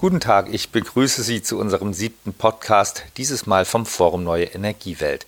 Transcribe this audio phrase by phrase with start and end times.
[0.00, 5.24] Guten Tag, ich begrüße Sie zu unserem siebten Podcast, dieses Mal vom Forum Neue Energiewelt.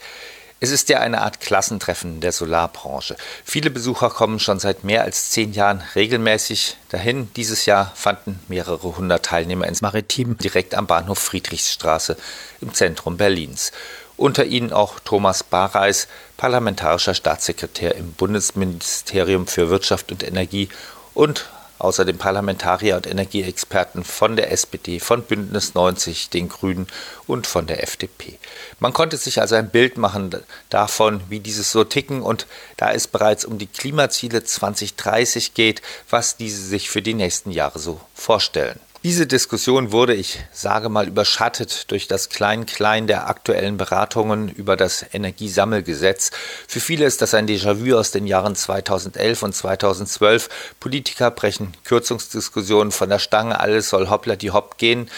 [0.59, 3.17] Es ist ja eine Art Klassentreffen der Solarbranche.
[3.45, 7.31] Viele Besucher kommen schon seit mehr als zehn Jahren regelmäßig dahin.
[7.37, 12.17] Dieses Jahr fanden mehrere hundert Teilnehmer ins Maritim direkt am Bahnhof Friedrichstraße
[12.61, 13.73] im Zentrum Berlins.
[14.17, 20.69] Unter ihnen auch Thomas Bareis, parlamentarischer Staatssekretär im Bundesministerium für Wirtschaft und Energie
[21.15, 21.49] und
[21.79, 26.87] außerdem Parlamentarier und Energieexperten von der SPD, von Bündnis 90, den Grünen
[27.27, 28.39] und von der FDP.
[28.79, 30.35] Man konnte sich also ein Bild machen
[30.71, 32.47] davon, wie dieses so ticken und
[32.77, 37.79] da es bereits um die Klimaziele 2030 geht, was diese sich für die nächsten Jahre
[37.79, 38.81] so vorstellen.
[39.07, 45.07] Diese Diskussion wurde, ich sage mal, überschattet durch das Klein-Klein der aktuellen Beratungen über das
[45.13, 46.33] Energiesammelgesetz.
[46.67, 50.49] Für viele ist das ein Déjà-vu aus den Jahren 2011 und 2012.
[50.81, 55.09] Politiker brechen Kürzungsdiskussionen von der Stange, alles soll hoppla die hopp gehen.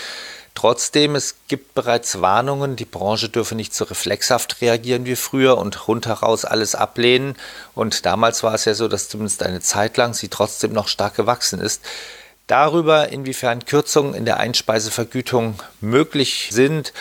[0.55, 5.89] Trotzdem, es gibt bereits Warnungen, die Branche dürfe nicht so reflexhaft reagieren wie früher und
[5.89, 7.37] rundheraus alles ablehnen.
[7.75, 11.15] Und damals war es ja so, dass zumindest eine Zeit lang sie trotzdem noch stark
[11.15, 11.81] gewachsen ist.
[12.49, 16.95] Darüber, inwiefern Kürzungen in der Einspeisevergütung möglich sind,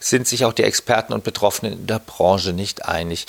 [0.00, 3.26] sind sich auch die Experten und Betroffenen in der Branche nicht einig.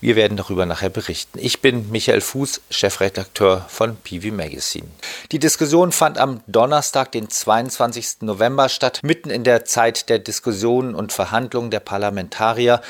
[0.00, 1.40] Wir werden darüber nachher berichten.
[1.40, 4.86] Ich bin Michael Fuß, Chefredakteur von PV Magazine.
[5.32, 8.18] Die Diskussion fand am Donnerstag, den 22.
[8.20, 12.80] November statt, mitten in der Zeit der Diskussionen und Verhandlungen der Parlamentarier.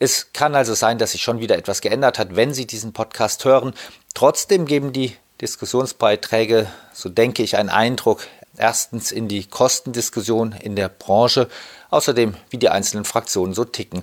[0.00, 3.44] Es kann also sein, dass sich schon wieder etwas geändert hat, wenn Sie diesen Podcast
[3.44, 3.72] hören.
[4.14, 8.26] Trotzdem geben die Diskussionsbeiträge, so denke ich, einen Eindruck
[8.56, 11.48] erstens in die Kostendiskussion in der Branche,
[11.90, 14.02] außerdem wie die einzelnen Fraktionen so ticken.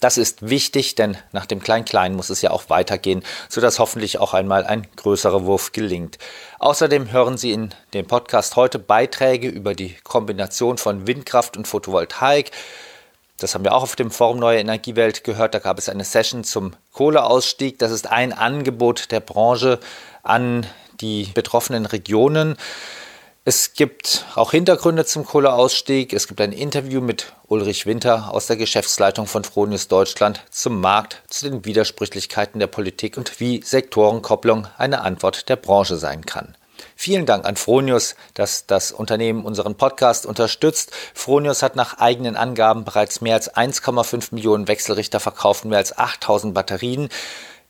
[0.00, 4.34] Das ist wichtig, denn nach dem Klein-Klein muss es ja auch weitergehen, sodass hoffentlich auch
[4.34, 6.18] einmal ein größerer Wurf gelingt.
[6.58, 12.50] Außerdem hören Sie in dem Podcast heute Beiträge über die Kombination von Windkraft und Photovoltaik.
[13.38, 15.54] Das haben wir auch auf dem Forum Neue Energiewelt gehört.
[15.54, 17.78] Da gab es eine Session zum Kohleausstieg.
[17.78, 19.80] Das ist ein Angebot der Branche
[20.22, 20.66] an
[21.00, 22.56] die betroffenen Regionen.
[23.44, 26.12] Es gibt auch Hintergründe zum Kohleausstieg.
[26.12, 31.22] Es gibt ein Interview mit Ulrich Winter aus der Geschäftsleitung von Fronius Deutschland zum Markt,
[31.26, 36.56] zu den Widersprüchlichkeiten der Politik und wie Sektorenkopplung eine Antwort der Branche sein kann.
[36.96, 40.92] Vielen Dank an Fronius, dass das Unternehmen unseren Podcast unterstützt.
[41.14, 46.54] Fronius hat nach eigenen Angaben bereits mehr als 1,5 Millionen Wechselrichter verkauft, mehr als 8000
[46.54, 47.08] Batterien.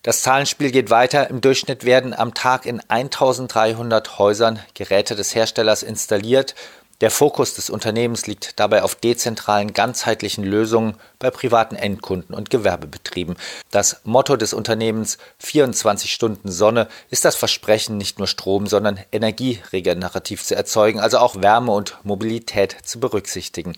[0.02, 1.30] Das Zahlenspiel geht weiter.
[1.30, 6.56] Im Durchschnitt werden am Tag in 1300 Häusern Geräte des Herstellers installiert.
[7.02, 13.34] Der Fokus des Unternehmens liegt dabei auf dezentralen, ganzheitlichen Lösungen bei privaten Endkunden und Gewerbebetrieben.
[13.72, 19.60] Das Motto des Unternehmens 24 Stunden Sonne ist das Versprechen, nicht nur Strom, sondern Energie
[19.72, 23.72] regenerativ zu erzeugen, also auch Wärme und Mobilität zu berücksichtigen.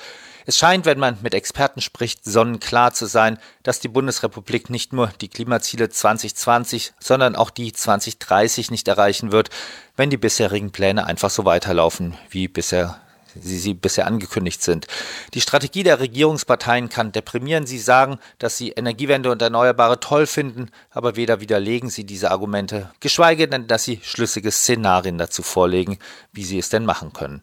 [0.48, 5.08] Es scheint, wenn man mit Experten spricht, sonnenklar zu sein, dass die Bundesrepublik nicht nur
[5.20, 9.50] die Klimaziele 2020, sondern auch die 2030 nicht erreichen wird,
[9.94, 12.98] wenn die bisherigen Pläne einfach so weiterlaufen, wie bisher
[13.34, 14.86] sie, sie bisher angekündigt sind.
[15.34, 17.66] Die Strategie der Regierungsparteien kann deprimieren.
[17.66, 22.90] Sie sagen, dass sie Energiewende und Erneuerbare toll finden, aber weder widerlegen sie diese Argumente,
[23.00, 25.98] geschweige denn, dass sie schlüssige Szenarien dazu vorlegen,
[26.32, 27.42] wie sie es denn machen können.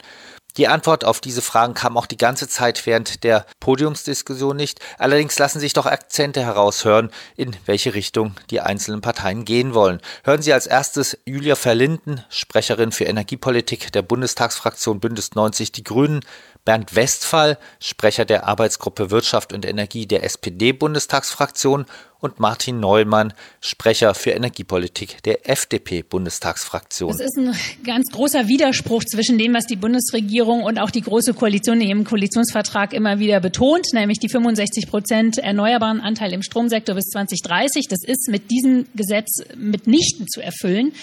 [0.58, 4.80] Die Antwort auf diese Fragen kam auch die ganze Zeit während der Podiumsdiskussion nicht.
[4.98, 10.00] Allerdings lassen sich doch Akzente heraushören, in welche Richtung die einzelnen Parteien gehen wollen.
[10.24, 16.22] Hören Sie als erstes Julia Verlinden, Sprecherin für Energiepolitik der Bundestagsfraktion Bündnis 90 Die Grünen,
[16.64, 21.86] Bernd Westphal, Sprecher der Arbeitsgruppe Wirtschaft und Energie der SPD-Bundestagsfraktion
[22.26, 27.12] und Martin Neumann, Sprecher für Energiepolitik der FDP-Bundestagsfraktion.
[27.12, 27.56] Es ist ein
[27.86, 32.04] ganz großer Widerspruch zwischen dem, was die Bundesregierung und auch die Große Koalition in ihrem
[32.04, 37.88] Koalitionsvertrag immer wieder betont, nämlich die 65 Prozent erneuerbaren Anteil im Stromsektor bis 2030.
[37.88, 40.94] Das ist mit diesem Gesetz mitnichten zu erfüllen.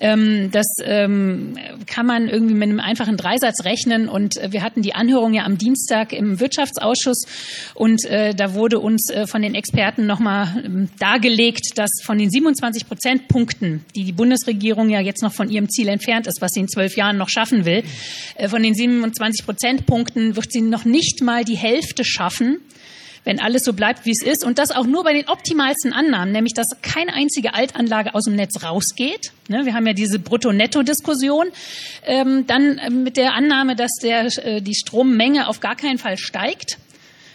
[0.00, 1.56] Ähm, das ähm,
[1.86, 4.08] kann man irgendwie mit einem einfachen Dreisatz rechnen.
[4.08, 7.26] Und wir hatten die Anhörung ja am Dienstag im Wirtschaftsausschuss
[7.74, 12.30] und äh, da wurde uns äh, von den Experten nochmal ähm, dargelegt, dass von den
[12.30, 16.60] 27 Prozentpunkten, die die Bundesregierung ja jetzt noch von ihrem Ziel entfernt ist, was sie
[16.60, 17.84] in zwölf Jahren noch schaffen will,
[18.36, 22.58] äh, von den 27 Prozentpunkten wird sie noch nicht mal die Hälfte schaffen,
[23.24, 24.44] wenn alles so bleibt, wie es ist.
[24.44, 28.36] Und das auch nur bei den optimalsten Annahmen, nämlich dass keine einzige Altanlage aus dem
[28.36, 29.32] Netz rausgeht.
[29.48, 31.48] Ne, wir haben ja diese Brutto-Netto-Diskussion.
[32.06, 34.28] Ähm, dann äh, mit der Annahme, dass der,
[34.60, 36.78] die Strommenge auf gar keinen Fall steigt.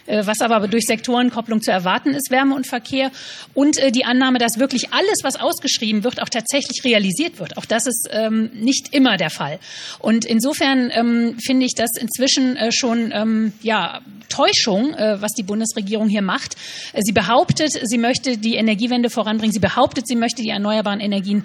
[0.10, 3.12] Äh, was aber durch Sektorenkopplung zu erwarten ist, Wärme und Verkehr.
[3.54, 7.58] Und äh, die Annahme, dass wirklich alles, was ausgeschrieben wird, auch tatsächlich realisiert wird.
[7.58, 9.60] Auch das ist ähm, nicht immer der Fall.
[10.00, 16.08] Und insofern ähm, finde ich das inzwischen äh, schon ähm, ja, Täuschung, was die Bundesregierung
[16.08, 16.56] hier macht.
[16.96, 19.52] Sie behauptet, sie möchte die Energiewende voranbringen.
[19.52, 21.44] Sie behauptet, sie möchte die erneuerbaren Energien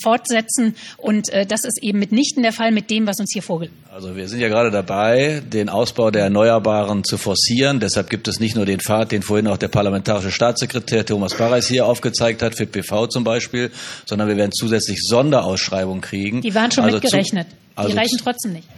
[0.00, 0.76] fortsetzen.
[0.96, 3.92] Und das ist eben mitnichten der Fall mit dem, was uns hier vorgelegt wird.
[3.94, 7.78] Also wir sind ja gerade dabei, den Ausbau der Erneuerbaren zu forcieren.
[7.84, 11.68] Deshalb gibt es nicht nur den Pfad, den vorhin auch der parlamentarische Staatssekretär Thomas Barreis
[11.68, 13.70] hier aufgezeigt hat, für PV zum Beispiel,
[14.06, 16.40] sondern wir werden zusätzlich Sonderausschreibungen kriegen.
[16.40, 17.48] Die waren schon also mitgerechnet.
[17.48, 18.68] Zu, also Die reichen trotzdem nicht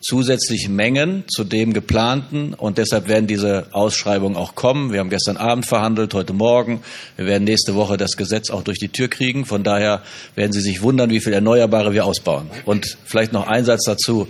[0.00, 4.92] zusätzliche Mengen zu dem geplanten und deshalb werden diese Ausschreibungen auch kommen.
[4.92, 6.80] Wir haben gestern Abend verhandelt, heute Morgen.
[7.16, 9.44] Wir werden nächste Woche das Gesetz auch durch die Tür kriegen.
[9.44, 10.02] Von daher
[10.34, 12.50] werden Sie sich wundern, wie viel Erneuerbare wir ausbauen.
[12.64, 14.26] Und vielleicht noch ein Satz dazu.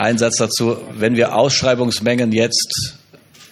[0.00, 0.78] Ein Satz dazu.
[0.94, 2.96] Wenn wir Ausschreibungsmengen jetzt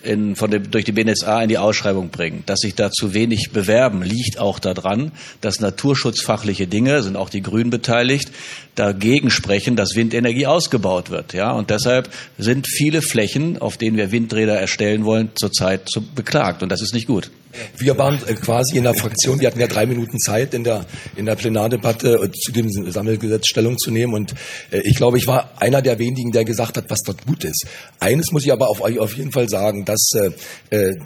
[0.02, 2.42] in, von dem, durch die BNSA in die Ausschreibung bringen.
[2.46, 5.12] Dass sich da zu wenig bewerben, liegt auch daran,
[5.42, 8.30] dass naturschutzfachliche Dinge, sind auch die Grünen beteiligt,
[8.76, 11.34] dagegen sprechen, dass Windenergie ausgebaut wird.
[11.34, 12.08] Ja, und deshalb
[12.38, 16.62] sind viele Flächen, auf denen wir Windräder erstellen wollen, zurzeit zu beklagt.
[16.62, 17.30] Und das ist nicht gut.
[17.76, 20.86] Wir waren äh, quasi in der Fraktion, wir hatten ja drei Minuten Zeit in der,
[21.16, 24.14] in der Plenardebatte äh, zu dem Sammelgesetz Stellung zu nehmen.
[24.14, 24.34] Und
[24.70, 27.66] äh, ich glaube, ich war einer der wenigen, der gesagt hat, was dort gut ist.
[28.00, 30.10] Eines muss ich aber auf euch auf jeden Fall sagen, dass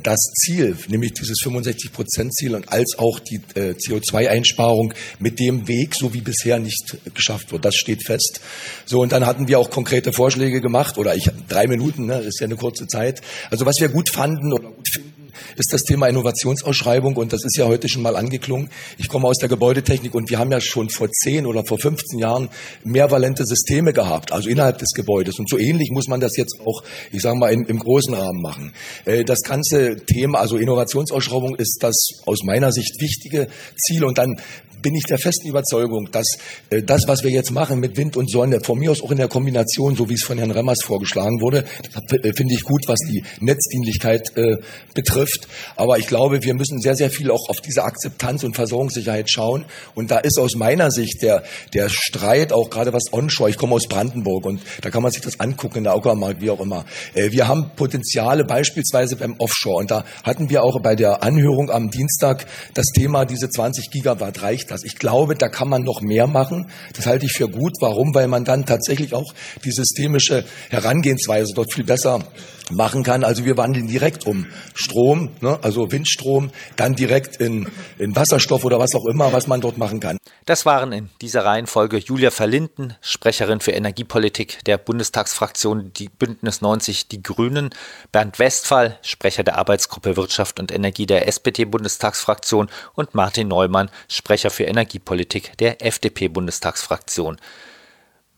[0.02, 6.20] das Ziel, nämlich dieses 65-Prozent-Ziel und als auch die CO2-Einsparung mit dem Weg, so wie
[6.20, 7.64] bisher, nicht geschafft wird.
[7.64, 8.40] Das steht fest.
[8.84, 12.40] So, und dann hatten wir auch konkrete Vorschläge gemacht, oder ich, drei Minuten, ne, ist
[12.40, 13.20] ja eine kurze Zeit.
[13.50, 15.11] Also was wir gut fanden oder gut finden,
[15.56, 18.70] ist das Thema Innovationsausschreibung und das ist ja heute schon mal angeklungen.
[18.98, 22.18] Ich komme aus der Gebäudetechnik und wir haben ja schon vor 10 oder vor 15
[22.18, 22.48] Jahren
[22.84, 25.38] mehrvalente Systeme gehabt, also innerhalb des Gebäudes.
[25.38, 28.40] Und so ähnlich muss man das jetzt auch, ich sage mal, in, im großen Rahmen
[28.40, 28.72] machen.
[29.04, 34.04] Äh, das ganze Thema, also Innovationsausschreibung, ist das aus meiner Sicht wichtige Ziel.
[34.04, 34.36] Und dann
[34.82, 36.38] bin ich der festen Überzeugung, dass
[36.70, 39.18] äh, das, was wir jetzt machen mit Wind und Sonne, von mir aus auch in
[39.18, 41.64] der Kombination, so wie es von Herrn Remmers vorgeschlagen wurde,
[42.10, 44.56] äh, finde ich gut, was die Netzdienlichkeit äh,
[44.94, 45.48] betrifft.
[45.76, 49.64] Aber ich glaube, wir müssen sehr, sehr viel auch auf diese Akzeptanz und Versorgungssicherheit schauen.
[49.94, 53.74] Und da ist aus meiner Sicht der, der Streit, auch gerade was Onshore, ich komme
[53.74, 56.84] aus Brandenburg und da kann man sich das angucken, in der Aukermark, wie auch immer.
[57.14, 61.70] Äh, wir haben Potenziale beispielsweise beim Offshore und da hatten wir auch bei der Anhörung
[61.70, 64.84] am Dienstag das Thema, diese 20 Gigawatt reicht das.
[64.84, 66.70] Ich glaube, da kann man noch mehr machen.
[66.96, 67.74] Das halte ich für gut.
[67.80, 68.14] Warum?
[68.14, 69.32] Weil man dann tatsächlich auch
[69.64, 72.24] die systemische Herangehensweise dort viel besser
[72.70, 73.24] machen kann.
[73.24, 78.78] Also wir wandeln direkt um Strom, ne, also Windstrom, dann direkt in, in Wasserstoff oder
[78.78, 80.18] was auch immer, was man dort machen kann.
[80.46, 87.08] Das waren in dieser Reihenfolge Julia Verlinden, Sprecherin für Energiepolitik der Bundestagsfraktion die Bündnis 90
[87.08, 87.70] Die Grünen,
[88.10, 94.64] Bernd Westphal, Sprecher der Arbeitsgruppe Wirtschaft und Energie der SPD-Bundestagsfraktion und Martin Neumann, Sprecher für
[94.64, 97.38] Energiepolitik der FDP-Bundestagsfraktion.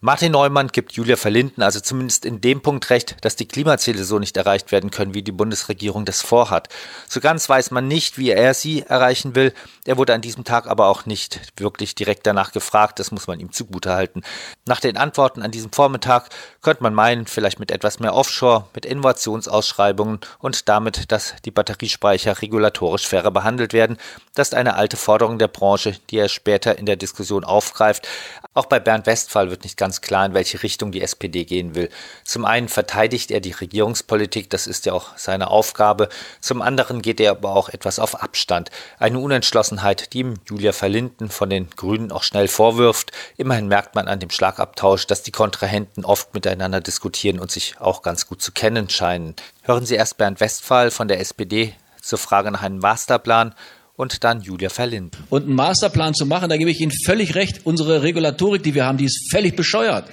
[0.06, 4.18] Martin Neumann gibt Julia Verlinden also zumindest in dem Punkt recht, dass die Klimaziele so
[4.18, 6.68] nicht erreicht werden können, wie die Bundesregierung das vorhat.
[7.08, 9.54] So ganz weiß man nicht, wie er sie erreichen will.
[9.86, 13.40] Er wurde an diesem Tag aber auch nicht wirklich direkt danach gefragt, das muss man
[13.40, 14.22] ihm zugutehalten.
[14.66, 16.28] Nach den Antworten an diesem Vormittag
[16.60, 22.42] könnte man meinen, vielleicht mit etwas mehr Offshore, mit Innovationsausschreibungen und damit, dass die Batteriespeicher
[22.42, 23.96] regulatorisch fairer behandelt werden.
[24.34, 28.06] Das ist eine alte Forderung der Branche, die er später in der Diskussion aufgreift.
[28.52, 31.90] Auch bei Bernd Westphal wird nicht ganz klar, in welche Richtung die SPD gehen will.
[32.24, 36.08] Zum einen verteidigt er die Regierungspolitik, das ist ja auch seine Aufgabe.
[36.40, 38.70] Zum anderen geht er aber auch etwas auf Abstand.
[38.98, 43.12] Eine Unentschlossenheit, die ihm Julia Verlinden von den Grünen auch schnell vorwirft.
[43.36, 48.02] Immerhin merkt man an dem Schlagabtausch, dass die Kontrahenten oft miteinander diskutieren und sich auch
[48.02, 49.34] ganz gut zu kennen scheinen.
[49.62, 53.54] Hören Sie erst Bernd Westphal von der SPD zur Frage nach einem Masterplan
[53.96, 55.16] und dann Julia Verlinden.
[55.30, 57.60] Und einen Masterplan zu machen, da gebe ich Ihnen völlig recht.
[57.64, 60.08] Unsere Regulatorik, die wir haben, die ist völlig bescheuert.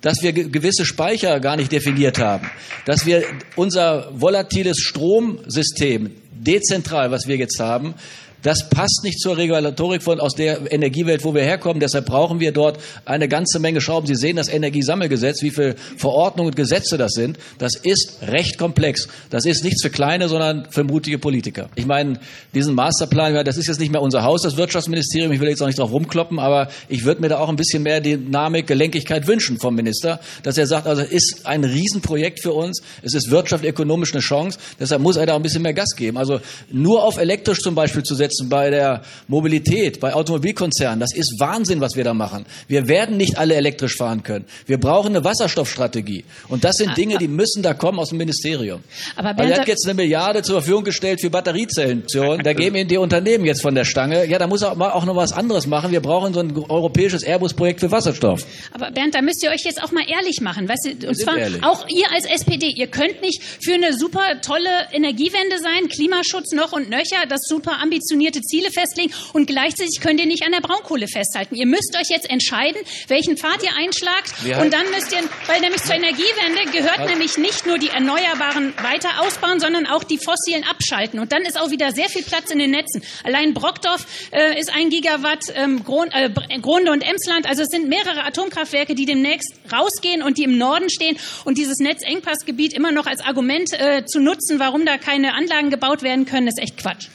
[0.00, 2.50] Dass wir gewisse Speicher gar nicht definiert haben.
[2.84, 3.22] Dass wir
[3.54, 7.94] unser volatiles Stromsystem dezentral, was wir jetzt haben,
[8.42, 11.80] das passt nicht zur Regulatorik von, aus der Energiewelt, wo wir herkommen.
[11.80, 14.06] Deshalb brauchen wir dort eine ganze Menge Schrauben.
[14.06, 17.38] Sie sehen das Energiesammelgesetz, wie viele Verordnungen und Gesetze das sind.
[17.58, 19.08] Das ist recht komplex.
[19.30, 21.68] Das ist nichts für Kleine, sondern für mutige Politiker.
[21.76, 22.18] Ich meine,
[22.54, 25.32] diesen Masterplan, das ist jetzt nicht mehr unser Haus, das Wirtschaftsministerium.
[25.32, 27.82] Ich will jetzt auch nicht drauf rumkloppen, aber ich würde mir da auch ein bisschen
[27.82, 32.52] mehr Dynamik, Gelenkigkeit wünschen vom Minister, dass er sagt, also es ist ein Riesenprojekt für
[32.52, 32.82] uns.
[33.02, 34.58] Es ist wirtschaftlich, ökonomisch eine Chance.
[34.80, 36.18] Deshalb muss er da auch ein bisschen mehr Gas geben.
[36.18, 41.00] Also nur auf elektrisch zum Beispiel zu setzen, setzen bei der Mobilität, bei Automobilkonzernen.
[41.00, 42.44] Das ist Wahnsinn, was wir da machen.
[42.68, 44.44] Wir werden nicht alle elektrisch fahren können.
[44.66, 46.24] Wir brauchen eine Wasserstoffstrategie.
[46.48, 47.18] Und das sind ah, Dinge, ah.
[47.18, 48.80] die müssen da kommen aus dem Ministerium.
[49.16, 52.04] Aber Bernd, er hat jetzt eine Milliarde zur Verfügung gestellt für Batteriezellen.
[52.42, 54.26] Da geben ihn die Unternehmen jetzt von der Stange.
[54.26, 55.92] Ja, da muss er auch noch was anderes machen.
[55.92, 58.44] Wir brauchen so ein europäisches Airbus-Projekt für Wasserstoff.
[58.72, 60.68] Aber Bernd, da müsst ihr euch jetzt auch mal ehrlich machen.
[60.68, 61.62] Weißt du, und zwar ehrlich.
[61.62, 62.72] auch ihr als SPD.
[62.76, 67.78] Ihr könnt nicht für eine super tolle Energiewende sein, Klimaschutz noch und nöcher, das super
[67.80, 71.54] ambitioniert ambitionierte Ziele festlegen und gleichzeitig könnt ihr nicht an der Braunkohle festhalten.
[71.54, 75.82] Ihr müsst euch jetzt entscheiden, welchen Pfad ihr einschlagt und dann müsst ihr, weil nämlich
[75.82, 77.10] zur Energiewende gehört halt.
[77.10, 81.18] nämlich nicht nur die Erneuerbaren weiter ausbauen, sondern auch die fossilen abschalten.
[81.18, 83.02] Und dann ist auch wieder sehr viel Platz in den Netzen.
[83.24, 87.46] Allein Brockdorf äh, ist ein Gigawatt, ähm, Grund, äh, Grunde und Emsland.
[87.46, 91.16] Also es sind mehrere Atomkraftwerke, die demnächst rausgehen und die im Norden stehen.
[91.44, 96.02] Und dieses Netzengpassgebiet immer noch als Argument äh, zu nutzen, warum da keine Anlagen gebaut
[96.02, 97.08] werden können, ist echt Quatsch.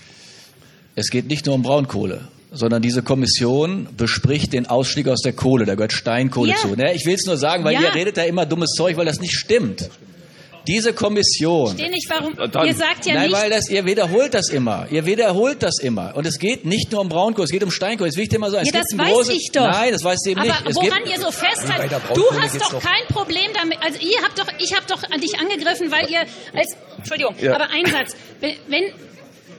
[0.98, 5.66] Es geht nicht nur um Braunkohle, sondern diese Kommission bespricht den Ausstieg aus der Kohle.
[5.66, 6.58] Da gehört Steinkohle ja.
[6.58, 6.70] zu.
[6.70, 6.96] Ne?
[6.96, 7.82] Ich will es nur sagen, weil ja.
[7.82, 9.92] ihr redet da immer dummes Zeug, weil das nicht stimmt.
[10.66, 11.68] Diese Kommission.
[11.68, 12.52] Ich verstehe nicht, warum.
[12.52, 13.40] Dann, ihr sagt ja nein, nicht.
[13.40, 14.88] weil das, ihr wiederholt das immer.
[14.90, 16.16] Ihr wiederholt das immer.
[16.16, 18.10] Und es geht nicht nur um Braunkohle, es geht um Steinkohle.
[18.10, 18.66] Das will ich dir mal sagen.
[18.66, 19.68] Ja, das weiß großes, ich doch.
[19.68, 20.62] Nein, das weiß sie eben Aber nicht.
[20.62, 23.78] Aber woran ihr so festhaltet, du hast doch kein Problem damit.
[23.86, 26.22] Also ihr habt doch, ich habe doch an dich angegriffen, weil ihr
[26.60, 27.54] als, Entschuldigung, ja.
[27.54, 28.16] aber ein Satz.
[28.42, 28.92] Wenn,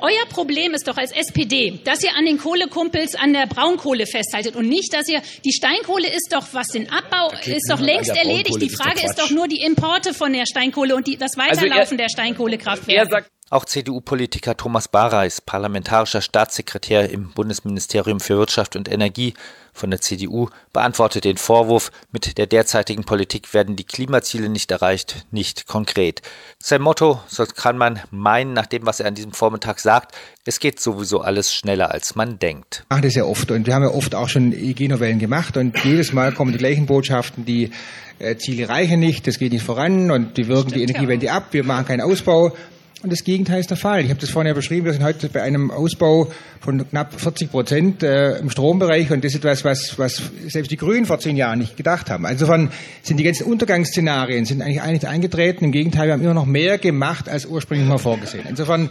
[0.00, 4.56] euer Problem ist doch als SPD, dass ihr an den Kohlekumpels an der Braunkohle festhaltet
[4.56, 8.60] und nicht, dass ihr die Steinkohle ist doch, was den Abbau ist doch längst erledigt.
[8.60, 11.36] Die Frage ist doch, ist doch, nur die Importe von der Steinkohle und die, das
[11.36, 13.26] Weiterlaufen also er, der Steinkohlekraftwerke.
[13.50, 19.32] Auch CDU-Politiker Thomas Bareis, parlamentarischer Staatssekretär im Bundesministerium für Wirtschaft und Energie
[19.72, 25.24] von der CDU, beantwortet den Vorwurf, mit der derzeitigen Politik werden die Klimaziele nicht erreicht,
[25.30, 26.20] nicht konkret.
[26.58, 30.14] Sein Motto, so kann man meinen, nach dem, was er an diesem Vormittag sagt,
[30.44, 32.82] es geht sowieso alles schneller, als man denkt.
[32.84, 35.82] Ich mache das ja oft und wir haben ja oft auch schon IG-Novellen gemacht und
[35.84, 37.70] jedes Mal kommen die gleichen Botschaften, die
[38.18, 41.64] äh, Ziele reichen nicht, das geht nicht voran und die wirken die Energiewende ab, wir
[41.64, 42.52] machen keinen Ausbau.
[43.00, 44.04] Und das Gegenteil ist der Fall.
[44.04, 47.50] Ich habe das vorhin ja beschrieben, wir sind heute bei einem Ausbau von knapp 40
[47.50, 51.36] Prozent äh, im Strombereich und das ist etwas, was, was selbst die Grünen vor zehn
[51.36, 52.26] Jahren nicht gedacht haben.
[52.26, 55.66] Insofern sind die ganzen Untergangsszenarien sind eigentlich eigentlich eingetreten.
[55.66, 58.44] Im Gegenteil, wir haben immer noch mehr gemacht, als ursprünglich mal vorgesehen.
[58.48, 58.90] Insofern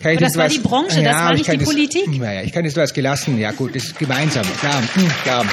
[0.00, 2.08] kann ich Aber das, war was, die Branche, ja, das war nicht die das, Politik.
[2.12, 3.38] Ja, ich kann das etwas gelassen.
[3.38, 4.44] Ja gut, das ist gemeinsam.
[4.58, 5.46] Klar, hm, klar.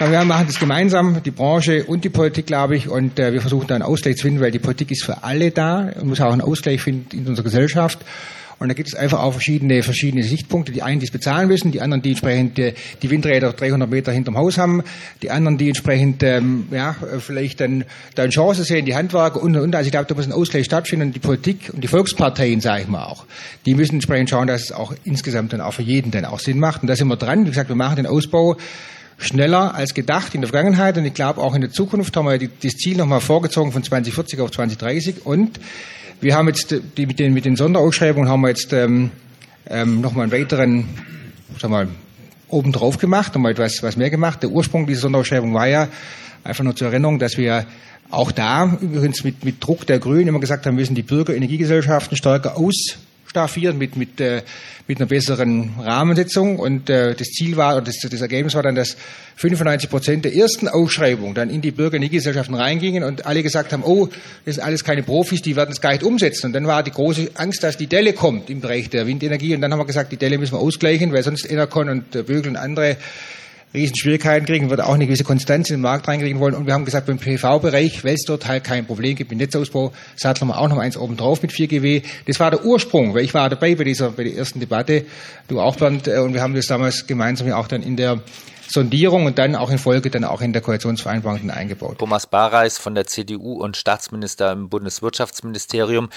[0.00, 3.66] Wir machen das gemeinsam, die Branche und die Politik, glaube ich, und äh, wir versuchen
[3.66, 6.30] da einen Ausgleich zu finden, weil die Politik ist für alle da und muss auch
[6.30, 7.98] einen Ausgleich finden in unserer Gesellschaft.
[8.60, 10.70] Und da gibt es einfach auch verschiedene, verschiedene Sichtpunkte.
[10.70, 14.12] Die einen, die es bezahlen müssen, die anderen, die entsprechend äh, die Windräder 300 Meter
[14.12, 14.84] hinterm Haus haben,
[15.22, 19.56] die anderen, die entsprechend ähm, ja, vielleicht dann da eine Chance sehen, die Handwerker und,
[19.56, 19.74] und.
[19.74, 22.82] Also ich glaube, da muss ein Ausgleich stattfinden und die Politik und die Volksparteien, sage
[22.82, 23.26] ich mal auch,
[23.66, 26.60] die müssen entsprechend schauen, dass es auch insgesamt dann auch für jeden dann auch Sinn
[26.60, 26.82] macht.
[26.82, 27.44] Und da sind wir dran.
[27.46, 28.56] Wie gesagt, wir machen den Ausbau
[29.18, 32.38] schneller als gedacht in der Vergangenheit und ich glaube auch in der Zukunft haben wir
[32.38, 35.60] das Ziel nochmal vorgezogen von 2040 auf 2030 und
[36.20, 39.10] wir haben jetzt die, mit, den, mit den Sonderausschreibungen haben wir jetzt ähm,
[39.68, 40.88] ähm, nochmal einen weiteren,
[41.60, 41.88] sag mal,
[42.48, 44.42] obendrauf gemacht, nochmal etwas was mehr gemacht.
[44.42, 45.88] Der Ursprung dieser Sonderausschreibung war ja,
[46.44, 47.66] einfach nur zur Erinnerung, dass wir
[48.10, 52.56] auch da übrigens mit, mit Druck der Grünen immer gesagt haben, müssen die Bürgerenergiegesellschaften stärker
[53.28, 54.42] ausstaffieren mit, mit, äh,
[54.86, 56.58] mit einer besseren Rahmensetzung.
[56.58, 58.96] Und äh, das Ziel war, oder das, das Ergebnis war dann, dass
[59.36, 64.08] 95 Prozent der ersten Ausschreibung dann in die Bürgerenergiegesellschaften reingingen und alle gesagt haben, oh,
[64.44, 66.46] das sind alles keine Profis, die werden es gar nicht umsetzen.
[66.46, 69.54] Und dann war die große Angst, dass die Delle kommt im Bereich der Windenergie.
[69.54, 72.22] Und dann haben wir gesagt, die Delle müssen wir ausgleichen, weil sonst Enercon und äh,
[72.22, 72.96] Bögel und andere
[73.74, 76.54] Riesenschwierigkeiten kriegen, wird auch eine gewisse Konstanz in den Markt reinkriegen wollen.
[76.54, 79.92] Und wir haben gesagt, beim PV-Bereich, weil es dort halt kein Problem gibt mit Netzausbau,
[80.16, 82.02] satteln wir auch noch eins oben drauf mit 4 GW.
[82.26, 85.04] Das war der Ursprung, weil ich war dabei bei dieser, bei der ersten Debatte,
[85.48, 88.22] du auch, Bernd, äh, und wir haben das damals gemeinsam auch dann in der
[88.68, 91.98] Sondierung und dann auch in Folge dann auch in der Koalitionsvereinbarung eingebaut.
[91.98, 96.10] Thomas Bareis von der CDU und Staatsminister im Bundeswirtschaftsministerium.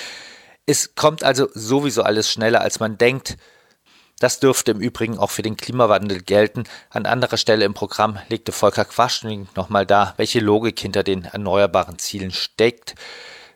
[0.65, 3.37] Es kommt also sowieso alles schneller, als man denkt.
[4.21, 6.65] Das dürfte im Übrigen auch für den Klimawandel gelten.
[6.91, 11.97] An anderer Stelle im Programm legte Volker Quaschning nochmal dar, welche Logik hinter den erneuerbaren
[11.97, 12.93] Zielen steckt.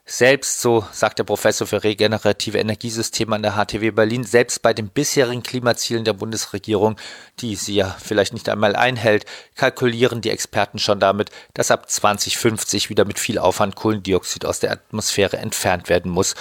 [0.07, 4.89] Selbst, so sagt der Professor für regenerative Energiesysteme an der HTW Berlin, selbst bei den
[4.89, 6.95] bisherigen Klimazielen der Bundesregierung,
[7.41, 12.89] die sie ja vielleicht nicht einmal einhält, kalkulieren die Experten schon damit, dass ab 2050
[12.89, 16.33] wieder mit viel Aufwand Kohlendioxid aus der Atmosphäre entfernt werden muss.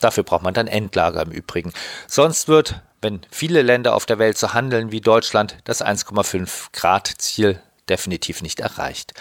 [0.00, 1.72] Dafür braucht man dann Endlager im Übrigen.
[2.06, 7.06] Sonst wird wenn viele Länder auf der Welt so handeln wie Deutschland, das 1,5 Grad
[7.18, 9.12] Ziel definitiv nicht erreicht.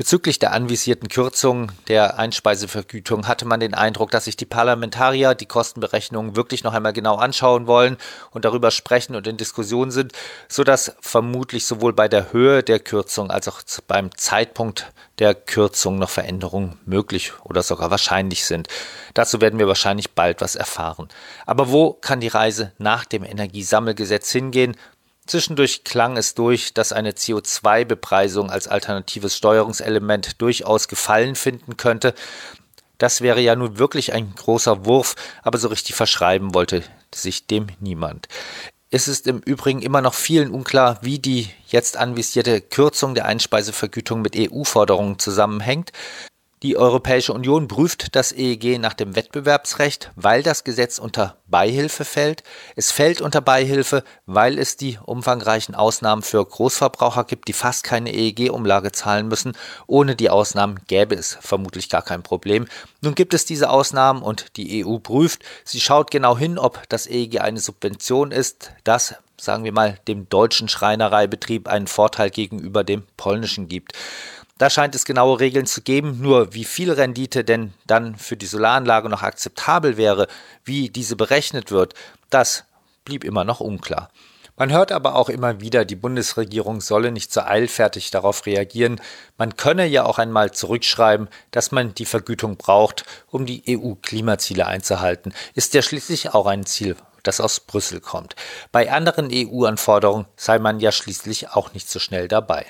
[0.00, 5.44] Bezüglich der anvisierten Kürzung der Einspeisevergütung hatte man den Eindruck, dass sich die Parlamentarier die
[5.44, 7.98] Kostenberechnungen wirklich noch einmal genau anschauen wollen
[8.30, 10.14] und darüber sprechen und in Diskussion sind,
[10.48, 16.08] sodass vermutlich sowohl bei der Höhe der Kürzung als auch beim Zeitpunkt der Kürzung noch
[16.08, 18.68] Veränderungen möglich oder sogar wahrscheinlich sind.
[19.12, 21.08] Dazu werden wir wahrscheinlich bald was erfahren.
[21.44, 24.78] Aber wo kann die Reise nach dem Energiesammelgesetz hingehen?
[25.26, 32.14] Zwischendurch klang es durch, dass eine CO2-Bepreisung als alternatives Steuerungselement durchaus Gefallen finden könnte.
[32.98, 36.82] Das wäre ja nun wirklich ein großer Wurf, aber so richtig verschreiben wollte
[37.14, 38.28] sich dem niemand.
[38.90, 44.20] Es ist im Übrigen immer noch vielen unklar, wie die jetzt anvisierte Kürzung der Einspeisevergütung
[44.20, 45.92] mit EU-Forderungen zusammenhängt.
[46.62, 52.42] Die Europäische Union prüft das EEG nach dem Wettbewerbsrecht, weil das Gesetz unter Beihilfe fällt.
[52.76, 58.12] Es fällt unter Beihilfe, weil es die umfangreichen Ausnahmen für Großverbraucher gibt, die fast keine
[58.12, 59.56] EEG-Umlage zahlen müssen.
[59.86, 62.66] Ohne die Ausnahmen gäbe es vermutlich gar kein Problem.
[63.00, 65.42] Nun gibt es diese Ausnahmen und die EU prüft.
[65.64, 68.72] Sie schaut genau hin, ob das EEG eine Subvention ist.
[68.84, 73.94] Das sagen wir mal, dem deutschen Schreinereibetrieb einen Vorteil gegenüber dem polnischen gibt.
[74.60, 78.44] Da scheint es genaue Regeln zu geben, nur wie viel Rendite denn dann für die
[78.44, 80.26] Solaranlage noch akzeptabel wäre,
[80.64, 81.94] wie diese berechnet wird,
[82.28, 82.64] das
[83.06, 84.10] blieb immer noch unklar.
[84.56, 89.00] Man hört aber auch immer wieder, die Bundesregierung solle nicht so eilfertig darauf reagieren.
[89.38, 95.32] Man könne ja auch einmal zurückschreiben, dass man die Vergütung braucht, um die EU-Klimaziele einzuhalten.
[95.54, 98.36] Ist ja schließlich auch ein Ziel, das aus Brüssel kommt.
[98.72, 102.66] Bei anderen EU-Anforderungen sei man ja schließlich auch nicht so schnell dabei.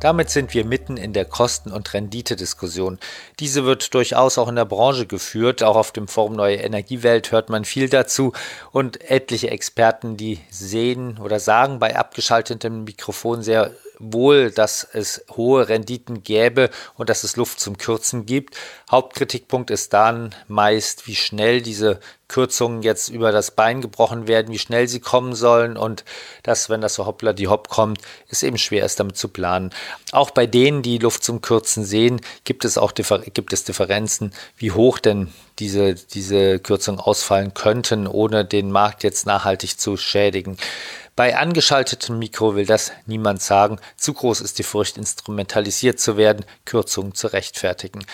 [0.00, 2.98] Damit sind wir mitten in der Kosten- und Renditediskussion.
[3.38, 5.62] Diese wird durchaus auch in der Branche geführt.
[5.62, 8.32] Auch auf dem Forum Neue Energiewelt hört man viel dazu.
[8.72, 15.68] Und etliche Experten, die sehen oder sagen bei abgeschaltetem Mikrofon sehr wohl, dass es hohe
[15.68, 18.56] Renditen gäbe und dass es Luft zum Kürzen gibt.
[18.90, 24.58] Hauptkritikpunkt ist dann meist, wie schnell diese Kürzungen jetzt über das Bein gebrochen werden, wie
[24.58, 26.04] schnell sie kommen sollen und
[26.44, 29.70] dass, wenn das so hoppla die hopp kommt, es eben schwer ist, damit zu planen.
[30.12, 34.70] Auch bei denen, die Luft zum Kürzen sehen, gibt es auch gibt es Differenzen, wie
[34.70, 40.56] hoch denn diese, diese Kürzungen ausfallen könnten, ohne den Markt jetzt nachhaltig zu schädigen.
[41.20, 43.78] Bei angeschaltetem Mikro will das niemand sagen.
[43.98, 48.06] Zu groß ist die Furcht, instrumentalisiert zu werden, Kürzungen zu rechtfertigen.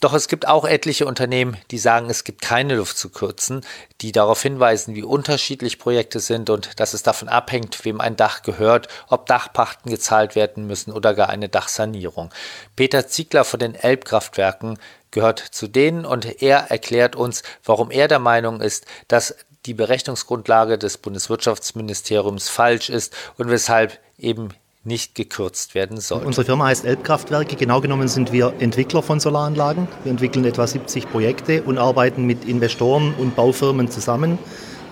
[0.00, 3.66] Doch es gibt auch etliche Unternehmen, die sagen, es gibt keine Luft zu kürzen,
[4.00, 8.44] die darauf hinweisen, wie unterschiedlich Projekte sind und dass es davon abhängt, wem ein Dach
[8.44, 12.30] gehört, ob Dachpachten gezahlt werden müssen oder gar eine Dachsanierung.
[12.76, 14.78] Peter Ziegler von den Elbkraftwerken
[15.10, 19.34] gehört zu denen und er erklärt uns, warum er der Meinung ist, dass
[19.66, 24.48] die Berechnungsgrundlage des Bundeswirtschaftsministeriums falsch ist und weshalb eben
[24.84, 26.22] nicht gekürzt werden soll.
[26.24, 27.54] Unsere Firma heißt Elbkraftwerke.
[27.54, 29.86] Genau genommen sind wir Entwickler von Solaranlagen.
[30.02, 34.38] Wir entwickeln etwa 70 Projekte und arbeiten mit Investoren und Baufirmen zusammen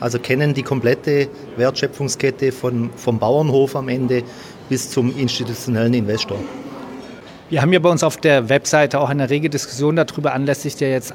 [0.01, 4.23] also kennen die komplette Wertschöpfungskette von, vom Bauernhof am Ende
[4.69, 6.39] bis zum institutionellen Investor.
[7.51, 10.91] Wir haben ja bei uns auf der Webseite auch eine rege Diskussion darüber anlässlich der
[10.91, 11.13] jetzt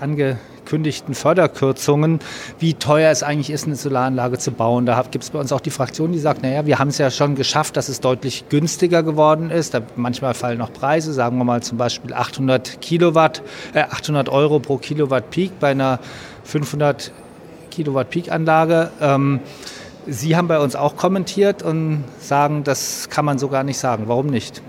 [0.65, 2.19] angekündigten Förderkürzungen,
[2.59, 4.87] wie teuer es eigentlich ist, eine Solaranlage zu bauen.
[4.87, 7.11] Da gibt es bei uns auch die Fraktion, die sagt, naja, wir haben es ja
[7.11, 9.75] schon geschafft, dass es deutlich günstiger geworden ist.
[9.75, 14.59] Da manchmal fallen noch Preise, sagen wir mal zum Beispiel 800 Kilowatt, äh, 800 Euro
[14.59, 15.99] pro Kilowatt Peak bei einer
[16.45, 17.11] 500
[17.69, 18.89] Kilowatt Peak Anlage.
[18.99, 19.41] Ähm,
[20.07, 24.03] Sie haben bei uns auch kommentiert und sagen, das kann man so gar nicht sagen.
[24.07, 24.61] Warum nicht?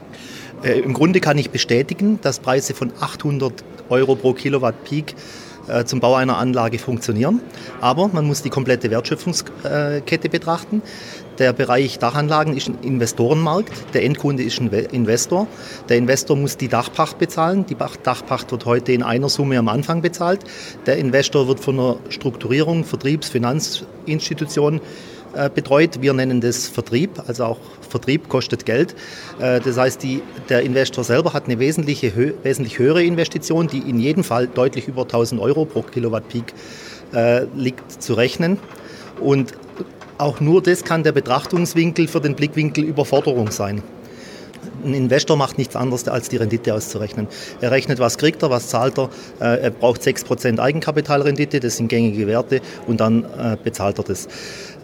[0.62, 5.14] Äh, Im Grunde kann ich bestätigen, dass Preise von 800 Euro pro Kilowatt Peak
[5.85, 7.40] zum Bau einer Anlage funktionieren.
[7.81, 10.83] Aber man muss die komplette Wertschöpfungskette betrachten.
[11.38, 13.94] Der Bereich Dachanlagen ist ein Investorenmarkt.
[13.94, 15.46] Der Endkunde ist ein Investor.
[15.88, 17.66] Der Investor muss die Dachpacht bezahlen.
[17.66, 20.40] Die Dachpacht wird heute in einer Summe am Anfang bezahlt.
[20.87, 24.81] Der Investor wird von einer Strukturierung, Vertriebs-, Finanzinstitution äh,
[25.55, 26.01] betreut.
[26.01, 27.59] Wir nennen das Vertrieb, also auch
[27.96, 28.94] Vertrieb kostet Geld.
[29.40, 33.99] Äh, das heißt, die, der Investor selber hat eine wesentliche, wesentlich höhere Investition, die in
[33.99, 36.53] jedem Fall deutlich über 1000 Euro pro Kilowatt Peak
[37.14, 38.59] äh, liegt, zu rechnen.
[39.20, 39.53] Und
[40.18, 43.83] auch nur das kann der Betrachtungswinkel für den Blickwinkel Überforderung sein.
[44.85, 47.29] Ein Investor macht nichts anderes, als die Rendite auszurechnen.
[47.61, 49.11] Er rechnet, was kriegt er, was zahlt er.
[49.38, 53.25] Er braucht 6% Eigenkapitalrendite, das sind gängige Werte, und dann
[53.64, 54.29] bezahlt er das.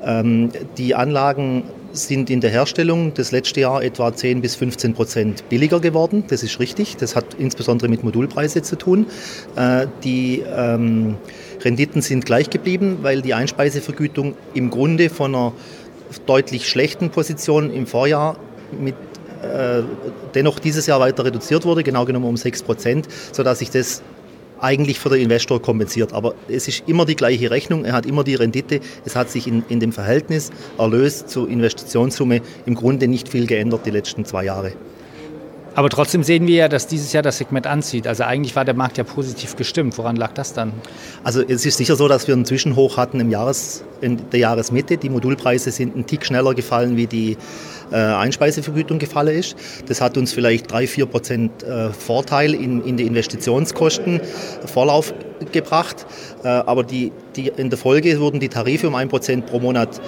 [0.05, 5.49] Ähm, die Anlagen sind in der Herstellung das letzte Jahr etwa 10 bis 15 Prozent
[5.49, 6.25] billiger geworden.
[6.29, 6.97] Das ist richtig.
[6.97, 9.07] Das hat insbesondere mit Modulpreise zu tun.
[9.57, 11.17] Äh, die ähm,
[11.62, 15.53] Renditen sind gleich geblieben, weil die Einspeisevergütung im Grunde von einer
[16.27, 18.37] deutlich schlechten Position im Vorjahr
[18.79, 18.95] mit
[19.43, 19.83] äh,
[20.35, 24.03] dennoch dieses Jahr weiter reduziert wurde, genau genommen um 6 Prozent, sodass sich das
[24.62, 26.12] eigentlich für den Investor kompensiert.
[26.12, 28.81] Aber es ist immer die gleiche Rechnung, er hat immer die Rendite.
[29.05, 33.85] Es hat sich in, in dem Verhältnis Erlös zu Investitionssumme im Grunde nicht viel geändert
[33.87, 34.72] die letzten zwei Jahre.
[35.75, 38.07] Aber trotzdem sehen wir ja, dass dieses Jahr das Segment anzieht.
[38.07, 39.96] Also eigentlich war der Markt ja positiv gestimmt.
[39.96, 40.72] Woran lag das dann?
[41.25, 44.98] Also es ist sicher so, dass wir einen Zwischenhoch hatten im Jahres, in der Jahresmitte.
[44.98, 47.38] Die Modulpreise sind einen Tick schneller gefallen, wie die
[47.93, 49.57] äh, Einspeisevergütung gefallen ist.
[49.87, 54.21] Das hat uns vielleicht drei, vier Prozent äh, Vorteil in, in die Investitionskosten
[54.67, 55.15] Vorlauf
[55.53, 56.07] gebracht.
[56.43, 60.01] Äh, aber die, die, in der Folge wurden die Tarife um ein Prozent pro Monat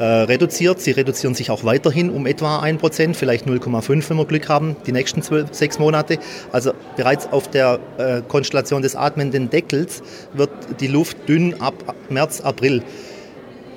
[0.00, 0.80] äh, reduziert.
[0.80, 4.92] Sie reduzieren sich auch weiterhin um etwa 1%, vielleicht 0,5, wenn wir Glück haben, die
[4.92, 6.18] nächsten zwölf, sechs Monate.
[6.52, 11.74] Also bereits auf der äh, Konstellation des atmenden Deckels wird die Luft dünn ab
[12.08, 12.82] März, April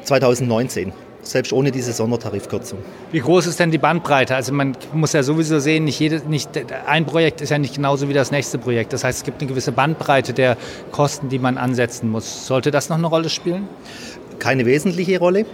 [0.03, 2.79] 2019 selbst ohne diese Sondertarifkürzung.
[3.11, 4.35] Wie groß ist denn die Bandbreite?
[4.35, 6.49] Also man muss ja sowieso sehen, nicht, jede, nicht
[6.85, 8.93] ein Projekt ist ja nicht genauso wie das nächste Projekt.
[8.93, 10.57] Das heißt, es gibt eine gewisse Bandbreite der
[10.91, 12.45] Kosten, die man ansetzen muss.
[12.45, 13.67] Sollte das noch eine Rolle spielen?
[14.39, 15.45] Keine wesentliche Rolle.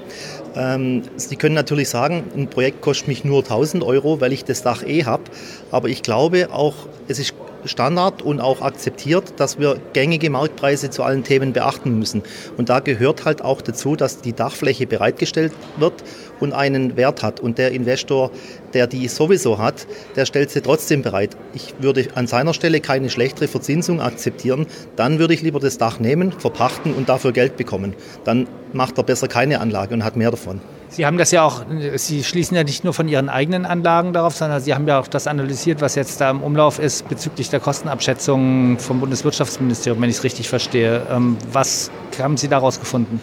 [0.56, 4.64] Ähm, Sie können natürlich sagen, ein Projekt kostet mich nur 1000 Euro, weil ich das
[4.64, 5.24] Dach eh habe.
[5.72, 6.74] Aber ich glaube auch,
[7.08, 7.34] es ist
[7.66, 12.24] Standard und auch akzeptiert, dass wir gängige Marktpreise zu allen Themen beachten müssen.
[12.58, 15.94] Und da gehört halt auch dazu, dass die Dachfläche bereitgestellt wird
[16.40, 17.40] und einen Wert hat.
[17.40, 18.32] Und der Investor,
[18.74, 21.36] der die sowieso hat, der stellt sie trotzdem bereit.
[21.54, 24.68] Ich würde an seiner Stelle keine schlechtere Verzinsung akzeptieren.
[24.96, 27.94] Dann würde ich lieber das Dach nehmen, verpachten und dafür Geld bekommen.
[28.24, 30.62] Dann macht er besser keine Anlage und hat mehr davon.
[30.92, 31.64] Sie haben das ja auch,
[31.96, 35.08] Sie schließen ja nicht nur von Ihren eigenen Anlagen darauf, sondern Sie haben ja auch
[35.08, 40.18] das analysiert, was jetzt da im Umlauf ist bezüglich der Kostenabschätzung vom Bundeswirtschaftsministerium, wenn ich
[40.18, 41.04] es richtig verstehe.
[41.12, 43.22] Ähm, was haben Sie daraus gefunden?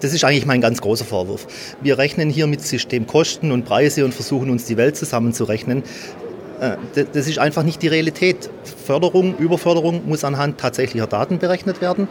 [0.00, 1.46] Das ist eigentlich mein ganz großer Vorwurf.
[1.80, 5.84] Wir rechnen hier mit Systemkosten und Preise und versuchen uns die Welt zusammenzurechnen.
[6.60, 6.76] Äh,
[7.12, 8.50] das ist einfach nicht die Realität.
[8.84, 12.08] Förderung, Überförderung muss anhand tatsächlicher Daten berechnet werden.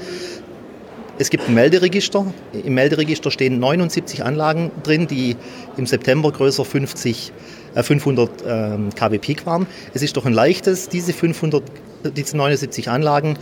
[1.20, 2.26] Es gibt ein Melderegister.
[2.54, 5.36] Im Melderegister stehen 79 Anlagen drin, die
[5.78, 7.32] im September größer 50,
[7.76, 9.68] äh 500 ähm, kW Peak waren.
[9.94, 11.64] Es ist doch ein leichtes, diese 500,
[12.16, 13.38] diese 79 Anlagen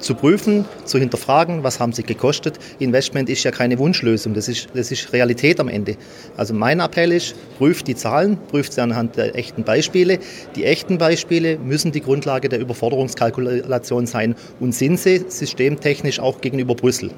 [0.00, 2.58] zu prüfen, zu hinterfragen, was haben sie gekostet.
[2.78, 5.96] Investment ist ja keine Wunschlösung, das ist, das ist Realität am Ende.
[6.36, 10.18] Also mein Appell ist, prüft die Zahlen, prüft sie anhand der echten Beispiele.
[10.56, 16.74] Die echten Beispiele müssen die Grundlage der Überforderungskalkulation sein und sind sie systemtechnisch auch gegenüber
[16.74, 17.10] Brüssel.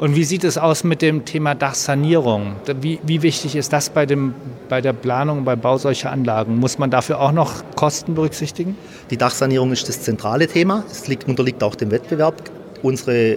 [0.00, 2.56] Und wie sieht es aus mit dem Thema Dachsanierung?
[2.80, 4.32] Wie, wie wichtig ist das bei, dem,
[4.70, 6.56] bei der Planung, beim Bau solcher Anlagen?
[6.56, 8.78] Muss man dafür auch noch Kosten berücksichtigen?
[9.10, 10.84] Die Dachsanierung ist das zentrale Thema.
[10.90, 12.34] Es liegt, unterliegt auch dem Wettbewerb.
[12.80, 13.36] Unsere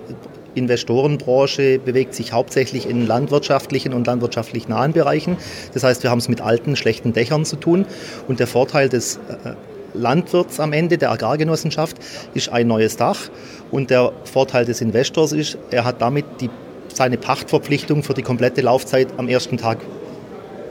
[0.55, 5.35] Investorenbranche bewegt sich hauptsächlich in landwirtschaftlichen und landwirtschaftlich nahen Bereichen.
[5.73, 7.85] Das heißt, wir haben es mit alten, schlechten Dächern zu tun.
[8.29, 9.55] Und der Vorteil des äh,
[9.93, 11.97] Landwirts am Ende, der Agrargenossenschaft,
[12.33, 13.29] ist ein neues Dach.
[13.73, 16.49] Und der Vorteil des Investors ist, er hat damit die
[16.89, 19.79] seine Pachtverpflichtung für die komplette Laufzeit am ersten Tag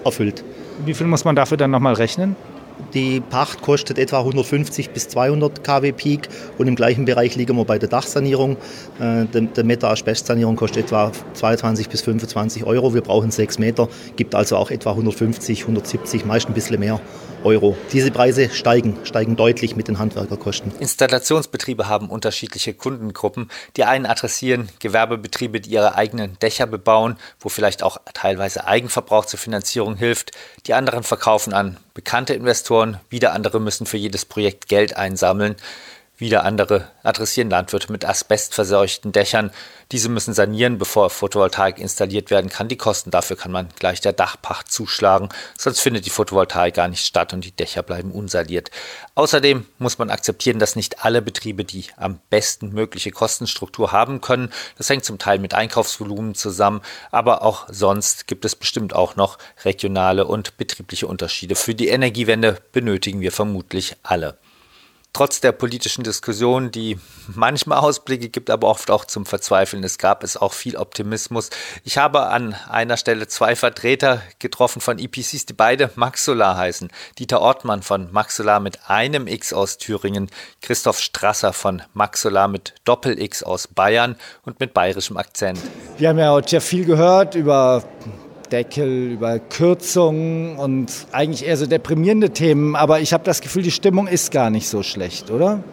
[0.05, 0.45] erfüllt.
[0.87, 2.37] Wie viel muss man dafür dann nochmal rechnen?
[2.95, 7.65] Die Pacht kostet etwa 150 bis 200 kW Peak und im gleichen Bereich liegen wir
[7.65, 8.57] bei der Dachsanierung.
[9.01, 12.95] Äh, der Meter Asbestsanierung kostet etwa 22 bis 25 Euro.
[12.95, 17.01] Wir brauchen 6 Meter, gibt also auch etwa 150, 170, meist ein bisschen mehr
[17.45, 17.77] Euro.
[17.93, 20.73] Diese Preise steigen, steigen deutlich mit den Handwerkerkosten.
[20.79, 23.51] Installationsbetriebe haben unterschiedliche Kundengruppen.
[23.77, 29.39] Die einen adressieren Gewerbebetriebe, die ihre eigenen Dächer bebauen, wo vielleicht auch teilweise Eigenverbrauch zur
[29.39, 30.33] Finanzierung hilft.
[30.67, 35.57] Die anderen verkaufen an bekannte Investoren, wieder andere müssen für jedes Projekt Geld einsammeln.
[36.23, 39.51] Wieder andere adressieren Landwirte mit asbestverseuchten Dächern.
[39.91, 42.69] Diese müssen sanieren, bevor Photovoltaik installiert werden kann.
[42.69, 47.05] Die Kosten dafür kann man gleich der Dachpacht zuschlagen, sonst findet die Photovoltaik gar nicht
[47.05, 48.71] statt und die Dächer bleiben unsaliert.
[49.17, 54.53] Außerdem muss man akzeptieren, dass nicht alle Betriebe die am besten mögliche Kostenstruktur haben können.
[54.79, 59.39] Das hängt zum Teil mit Einkaufsvolumen zusammen, aber auch sonst gibt es bestimmt auch noch
[59.65, 61.57] regionale und betriebliche Unterschiede.
[61.57, 64.39] Für die Energiewende benötigen wir vermutlich alle
[65.13, 66.99] trotz der politischen Diskussion, die
[67.29, 69.85] manchmal Ausblicke gibt, aber oft auch zum Verzweifeln.
[69.85, 71.51] Es gab es auch viel Optimismus.
[71.85, 76.89] Ich habe an einer Stelle zwei Vertreter getroffen von EPCs, die beide Max Solar heißen.
[77.19, 80.31] Dieter Ortmann von Max Solar mit einem X aus Thüringen,
[80.63, 85.61] Christoph Strasser von Max Solar mit Doppel X aus Bayern und mit bayerischem Akzent.
[85.99, 87.85] Wir haben ja heute ja viel gehört über
[88.53, 92.77] Deckel, über Kürzungen und eigentlich eher so deprimierende Themen.
[92.77, 95.65] Aber ich habe das Gefühl, die Stimmung ist gar nicht so schlecht, oder?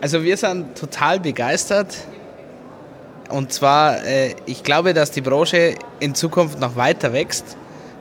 [0.00, 1.96] Also wir sind total begeistert.
[3.30, 7.56] Und zwar, äh, ich glaube, dass die Branche in Zukunft noch weiter wächst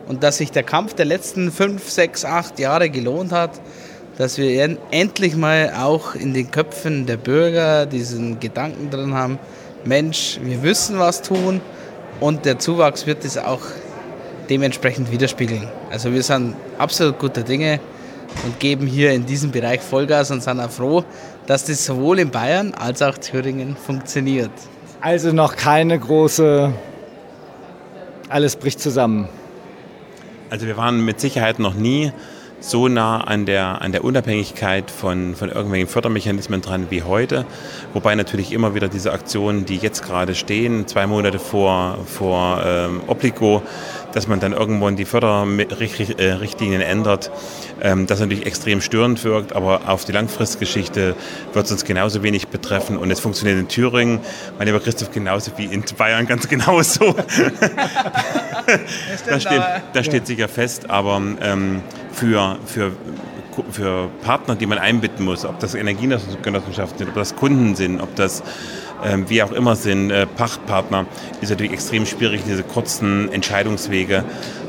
[0.07, 3.61] und dass sich der Kampf der letzten fünf, sechs, acht Jahre gelohnt hat,
[4.17, 9.39] dass wir endlich mal auch in den Köpfen der Bürger diesen Gedanken drin haben,
[9.85, 11.61] Mensch, wir müssen was tun
[12.21, 13.59] und der Zuwachs wird es auch
[14.49, 15.67] dementsprechend widerspiegeln.
[15.89, 17.81] Also wir sind absolut guter Dinge
[18.45, 21.03] und geben hier in diesem Bereich Vollgas und sind auch froh,
[21.47, 24.51] dass das sowohl in Bayern als auch Thüringen funktioniert.
[25.01, 26.71] Also noch keine große,
[28.29, 29.27] alles bricht zusammen.
[30.49, 32.13] Also wir waren mit Sicherheit noch nie
[32.61, 37.45] so nah an der, an der Unabhängigkeit von, von irgendwelchen Fördermechanismen dran wie heute.
[37.93, 43.01] Wobei natürlich immer wieder diese Aktionen, die jetzt gerade stehen, zwei Monate vor, vor ähm,
[43.07, 43.63] Obligo,
[44.13, 47.31] dass man dann irgendwann die Förderrichtlinien ändert,
[47.81, 51.15] ähm, das natürlich extrem störend wirkt, aber auf die Langfristgeschichte
[51.53, 52.97] wird es uns genauso wenig betreffen.
[52.97, 54.19] Und es funktioniert in Thüringen,
[54.57, 57.15] mein lieber Christoph, genauso wie in Bayern ganz genauso.
[59.27, 62.91] das, steht, das steht sicher fest, aber ähm, für, für
[63.71, 68.15] für Partner, die man einbinden muss, ob das Energiegenossenschaften sind, ob das Kunden sind, ob
[68.15, 68.43] das
[69.03, 71.05] ähm, wie auch immer sind, äh, Pachtpartner,
[71.41, 74.23] ist natürlich extrem schwierig, diese kurzen Entscheidungswege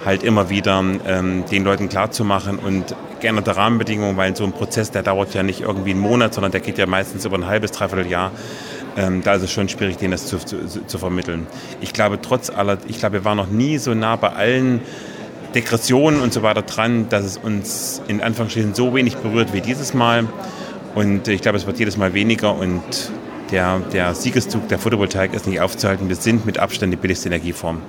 [0.05, 5.03] halt immer wieder ähm, den Leuten klarzumachen und geänderte Rahmenbedingungen, weil so ein Prozess, der
[5.03, 8.11] dauert ja nicht irgendwie einen Monat, sondern der geht ja meistens über ein halbes, dreiviertel
[8.11, 8.33] Jahr.
[8.97, 11.47] Ähm, da ist es schon schwierig, denen das zu, zu, zu vermitteln.
[11.81, 14.81] Ich glaube, trotz aller, ich glaube, wir waren noch nie so nah bei allen
[15.55, 19.95] Degressionen und so weiter dran, dass es uns in Anführungsstrichen so wenig berührt wie dieses
[19.95, 20.27] Mal.
[20.95, 22.83] Und ich glaube, es wird jedes Mal weniger und
[23.51, 26.09] der, der Siegeszug der Photovoltaik ist nicht aufzuhalten.
[26.09, 27.83] Wir sind mit Abstand die billigste Energieform.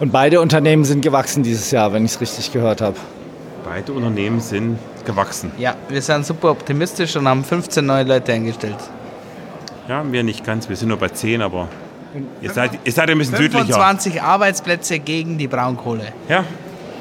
[0.00, 2.96] Und beide Unternehmen sind gewachsen dieses Jahr, wenn ich es richtig gehört habe.
[3.64, 5.52] Beide Unternehmen sind gewachsen.
[5.58, 8.78] Ja, wir sind super optimistisch und haben 15 neue Leute eingestellt.
[9.88, 10.68] Ja, wir nicht ganz.
[10.68, 11.68] Wir sind nur bei 10, aber
[12.40, 13.80] ihr seid, ihr seid ein bisschen 25 südlicher.
[13.80, 16.12] 25 Arbeitsplätze gegen die Braunkohle.
[16.28, 16.44] Ja,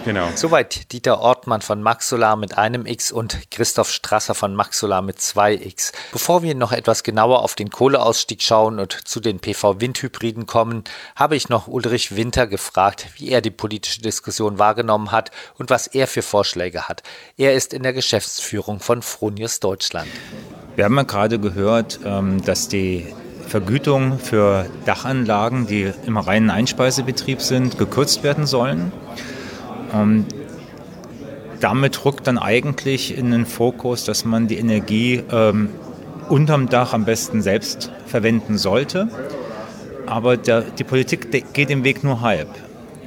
[0.04, 0.30] Genau.
[0.34, 5.02] Soweit Dieter Ortmann von Max Solar mit einem X und Christoph Strasser von Max Solar
[5.02, 5.92] mit zwei X.
[6.12, 10.84] Bevor wir noch etwas genauer auf den Kohleausstieg schauen und zu den PV-Windhybriden kommen,
[11.16, 15.88] habe ich noch Ulrich Winter gefragt, wie er die politische Diskussion wahrgenommen hat und was
[15.88, 17.04] er für Vorschläge hat.
[17.38, 20.08] Er ist in der Geschäftsführung von Fronius Deutschland.
[20.76, 23.14] Wir haben ja gerade gehört, ähm, dass die
[23.52, 28.94] Vergütung für Dachanlagen, die im reinen Einspeisebetrieb sind, gekürzt werden sollen.
[29.94, 30.26] Ähm,
[31.60, 35.68] damit rückt dann eigentlich in den Fokus, dass man die Energie ähm,
[36.30, 39.10] unterm Dach am besten selbst verwenden sollte.
[40.06, 42.48] Aber der, die Politik geht den Weg nur halb.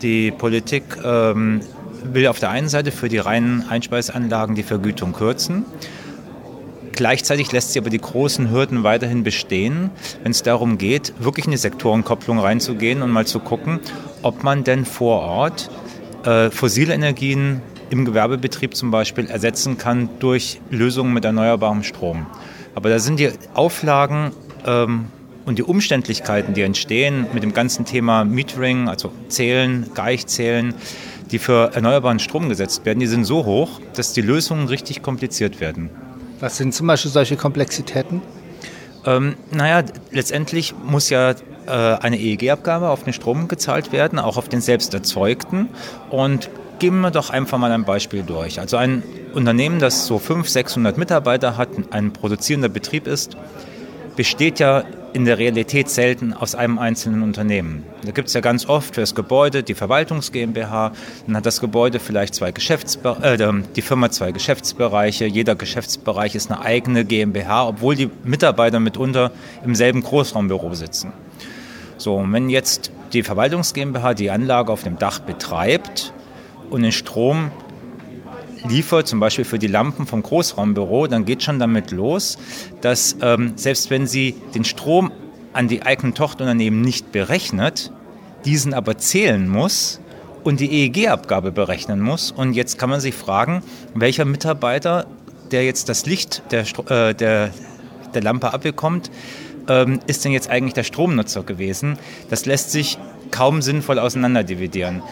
[0.03, 1.63] Die Politik ähm,
[2.05, 5.65] will auf der einen Seite für die reinen Einspeisanlagen die Vergütung kürzen.
[6.95, 9.91] Gleichzeitig lässt sie aber die großen Hürden weiterhin bestehen,
[10.23, 13.81] wenn es darum geht, wirklich in die Sektorenkopplung reinzugehen und mal zu gucken,
[14.23, 15.71] ob man denn vor Ort
[16.25, 22.27] äh, fossile Energien im Gewerbebetrieb zum Beispiel ersetzen kann durch Lösungen mit erneuerbarem Strom.
[22.77, 24.31] Aber da sind die Auflagen
[24.65, 25.07] ähm,
[25.47, 30.75] und die Umständlichkeiten, die entstehen mit dem ganzen Thema Metering, also Zählen, Geichzählen,
[31.33, 35.59] die für erneuerbaren Strom gesetzt werden, die sind so hoch, dass die Lösungen richtig kompliziert
[35.59, 35.91] werden.
[36.41, 38.23] Was sind zum Beispiel solche Komplexitäten?
[39.07, 41.35] Ähm, naja, letztendlich muss ja äh,
[41.67, 45.69] eine EEG-Abgabe auf den Strom gezahlt werden, auch auf den selbst erzeugten.
[46.11, 48.61] Und gehen wir doch einfach mal ein Beispiel durch.
[48.61, 53.37] Also ein Unternehmen, das so 500, 600 Mitarbeiter hat, ein produzierender Betrieb ist,
[54.17, 57.85] besteht ja in der Realität selten aus einem einzelnen Unternehmen.
[58.05, 60.93] Da gibt es ja ganz oft für das Gebäude die Verwaltungs GmbH,
[61.27, 66.51] dann hat das Gebäude vielleicht zwei Geschäftsbereiche, äh, die Firma zwei Geschäftsbereiche, jeder Geschäftsbereich ist
[66.51, 69.31] eine eigene GmbH, obwohl die Mitarbeiter mitunter
[69.65, 71.13] im selben Großraumbüro sitzen.
[71.97, 76.13] So, und wenn jetzt die Verwaltungs GmbH die Anlage auf dem Dach betreibt
[76.71, 77.53] und den Strom
[78.65, 82.39] liefert, zum Beispiel für die Lampen vom Großraumbüro, dann geht schon damit los,
[82.81, 85.13] dass ähm, selbst wenn sie den Strom
[85.53, 87.93] an die eigenen Tochterunternehmen nicht berechnet,
[88.45, 90.01] diesen aber zählen muss
[90.43, 92.31] und die EEG-Abgabe berechnen muss.
[92.31, 93.63] Und jetzt kann man sich fragen,
[93.95, 95.07] welcher Mitarbeiter,
[95.51, 97.51] der jetzt das Licht der, äh, der,
[98.15, 99.11] der Lampe abbekommt,
[99.69, 101.99] ähm, ist denn jetzt eigentlich der Stromnutzer gewesen?
[102.29, 102.99] Das lässt sich
[103.31, 105.03] kaum sinnvoll auseinanderdividieren.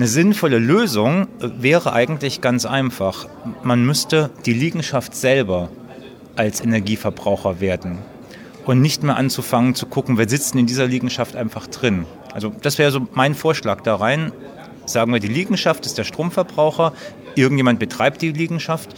[0.00, 3.28] Eine sinnvolle Lösung wäre eigentlich ganz einfach.
[3.62, 5.68] Man müsste die Liegenschaft selber
[6.36, 7.98] als Energieverbraucher werden
[8.64, 12.06] und nicht mehr anzufangen zu gucken, wer sitzt in dieser Liegenschaft einfach drin.
[12.32, 14.32] Also das wäre so mein Vorschlag da rein.
[14.86, 16.94] Sagen wir, die Liegenschaft ist der Stromverbraucher,
[17.34, 18.96] irgendjemand betreibt die Liegenschaft.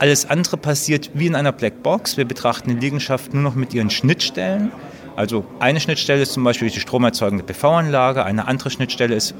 [0.00, 2.16] Alles andere passiert wie in einer Blackbox.
[2.16, 4.72] Wir betrachten die Liegenschaft nur noch mit ihren Schnittstellen.
[5.14, 9.36] Also eine Schnittstelle ist zum Beispiel die stromerzeugende PV-Anlage, eine andere Schnittstelle ist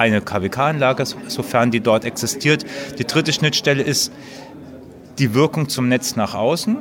[0.00, 2.64] eine KWK-Anlage, sofern die dort existiert.
[2.98, 4.10] Die dritte Schnittstelle ist
[5.18, 6.78] die Wirkung zum Netz nach außen.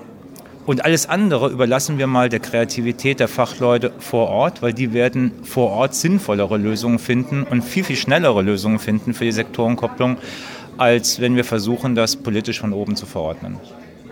[0.66, 5.32] Und alles andere überlassen wir mal der Kreativität der Fachleute vor Ort, weil die werden
[5.44, 10.18] vor Ort sinnvollere Lösungen finden und viel, viel schnellere Lösungen finden für die Sektorenkopplung,
[10.78, 13.58] als wenn wir versuchen, das politisch von oben zu verordnen.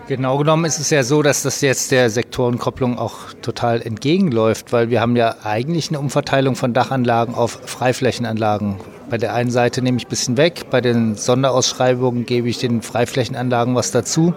[0.08, 4.88] Genau genommen ist es ja so, dass das jetzt der Sektorenkopplung auch total entgegenläuft, weil
[4.88, 8.76] wir haben ja eigentlich eine Umverteilung von Dachanlagen auf Freiflächenanlagen.
[9.10, 12.80] Bei der einen Seite nehme ich ein bisschen weg, bei den Sonderausschreibungen gebe ich den
[12.80, 14.32] Freiflächenanlagen was dazu.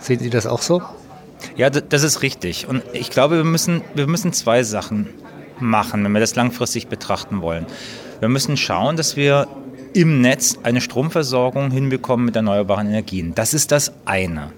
[0.00, 0.82] Sehen Sie das auch so?
[1.56, 2.66] Ja, das ist richtig.
[2.66, 5.10] Und ich glaube, wir müssen, wir müssen zwei Sachen
[5.60, 7.66] machen, wenn wir das langfristig betrachten wollen.
[8.18, 9.46] Wir müssen schauen, dass wir
[9.94, 13.36] im Netz eine Stromversorgung hinbekommen mit erneuerbaren Energien.
[13.36, 14.50] Das ist das eine.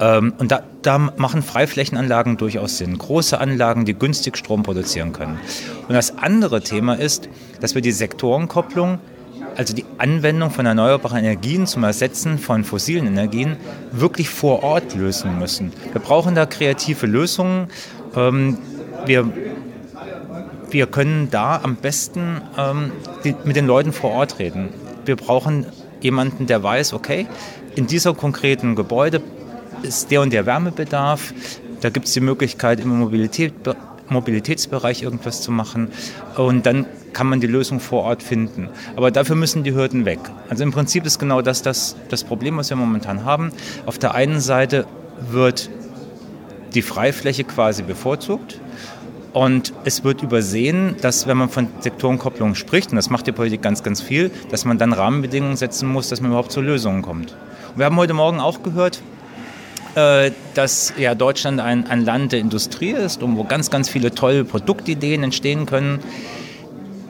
[0.00, 2.98] Ähm, und da, da, machen Freiflächenanlagen durchaus Sinn.
[2.98, 5.38] Große Anlagen, die günstig Strom produzieren können.
[5.88, 7.28] Und das andere Thema ist,
[7.60, 8.98] dass wir die Sektorenkopplung,
[9.56, 13.56] also die Anwendung von erneuerbaren Energien zum Ersetzen von fossilen Energien,
[13.92, 15.72] wirklich vor Ort lösen müssen.
[15.92, 17.68] Wir brauchen da kreative Lösungen.
[18.16, 18.58] Ähm,
[19.06, 19.30] wir
[20.72, 22.92] wir können da am besten ähm,
[23.44, 24.70] mit den Leuten vor Ort reden.
[25.04, 25.66] Wir brauchen
[26.00, 27.26] jemanden, der weiß, okay,
[27.74, 29.22] in dieser konkreten Gebäude
[29.84, 31.34] ist der und der Wärmebedarf.
[31.80, 33.54] Da gibt es die Möglichkeit, im Mobilität,
[34.08, 35.88] Mobilitätsbereich irgendwas zu machen.
[36.36, 38.68] Und dann kann man die Lösung vor Ort finden.
[38.96, 40.20] Aber dafür müssen die Hürden weg.
[40.48, 43.52] Also im Prinzip ist genau das das, das Problem, was wir momentan haben.
[43.86, 44.86] Auf der einen Seite
[45.30, 45.70] wird
[46.74, 48.60] die Freifläche quasi bevorzugt.
[49.32, 53.62] Und es wird übersehen, dass wenn man von Sektorenkopplung spricht, und das macht die Politik
[53.62, 57.34] ganz, ganz viel, dass man dann Rahmenbedingungen setzen muss, dass man überhaupt zu Lösungen kommt.
[57.72, 59.00] Und wir haben heute Morgen auch gehört,
[59.94, 64.44] dass ja Deutschland ein, ein Land der Industrie ist und wo ganz, ganz viele tolle
[64.44, 66.00] Produktideen entstehen können.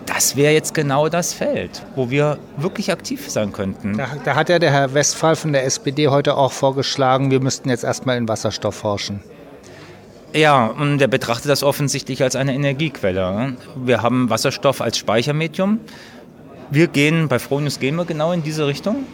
[0.06, 3.96] Das wäre jetzt genau das Feld, wo wir wirklich aktiv sein könnten.
[3.96, 7.68] Da, da, hat ja der Herr Westphal von der SPD heute auch vorgeschlagen, wir müssten
[7.70, 9.20] jetzt erstmal in Wasserstoff forschen.
[10.34, 13.56] Ja, und er betrachtet das offensichtlich als eine Energiequelle.
[13.76, 15.80] Wir haben Wasserstoff als Speichermedium.
[16.70, 19.04] Wir gehen, bei Fronius gehen wir genau in diese Richtung.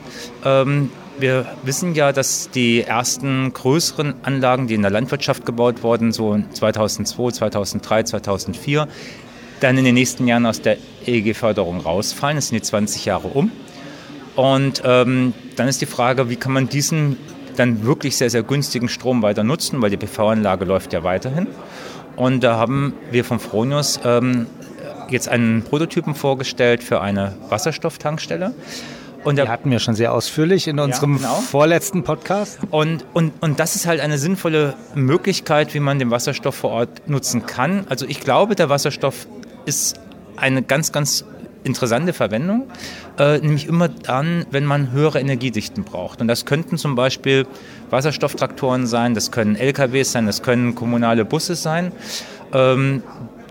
[0.44, 6.12] Ähm, wir wissen ja, dass die ersten größeren Anlagen, die in der Landwirtschaft gebaut wurden,
[6.12, 8.88] so 2002, 2003, 2004,
[9.61, 10.76] dann in den nächsten Jahren aus der
[11.07, 12.38] EEG-Förderung rausfallen.
[12.38, 13.50] Es sind die 20 Jahre um.
[14.37, 17.16] Und ähm, dann ist die Frage, wie kann man diesen
[17.57, 21.48] dann wirklich sehr, sehr günstigen Strom weiter nutzen, weil die PV-Anlage läuft ja weiterhin.
[22.14, 24.46] Und da haben wir von Fronius ähm,
[25.09, 28.54] jetzt einen Prototypen vorgestellt für eine Wasserstofftankstelle.
[29.24, 31.35] Und die hatten wir schon sehr ausführlich in unserem ja, genau.
[31.35, 32.59] vorletzten Podcast.
[32.70, 37.09] Und, und, und das ist halt eine sinnvolle Möglichkeit, wie man den Wasserstoff vor Ort
[37.09, 37.87] nutzen kann.
[37.88, 39.26] Also ich glaube, der Wasserstoff
[39.66, 40.00] ist
[40.37, 41.24] eine ganz, ganz
[41.64, 42.68] interessante Verwendung,
[43.18, 46.20] äh, nämlich immer dann, wenn man höhere Energiedichten braucht.
[46.20, 47.46] Und das könnten zum Beispiel
[47.90, 51.92] Wasserstofftraktoren sein, das können LKWs sein, das können kommunale Busse sein.
[52.52, 53.02] Ähm,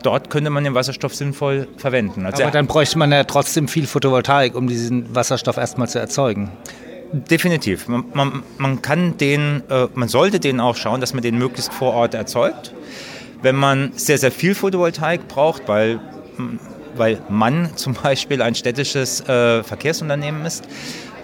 [0.07, 2.25] dort könnte man den Wasserstoff sinnvoll verwenden.
[2.25, 6.49] Also Aber dann bräuchte man ja trotzdem viel Photovoltaik, um diesen Wasserstoff erstmal zu erzeugen.
[7.11, 7.89] Definitiv.
[7.89, 11.73] Man, man, man kann den, äh, man sollte den auch schauen, dass man den möglichst
[11.73, 12.73] vor Ort erzeugt.
[13.41, 15.99] Wenn man sehr, sehr viel Photovoltaik braucht, weil,
[16.95, 20.63] weil man zum Beispiel ein städtisches äh, Verkehrsunternehmen ist,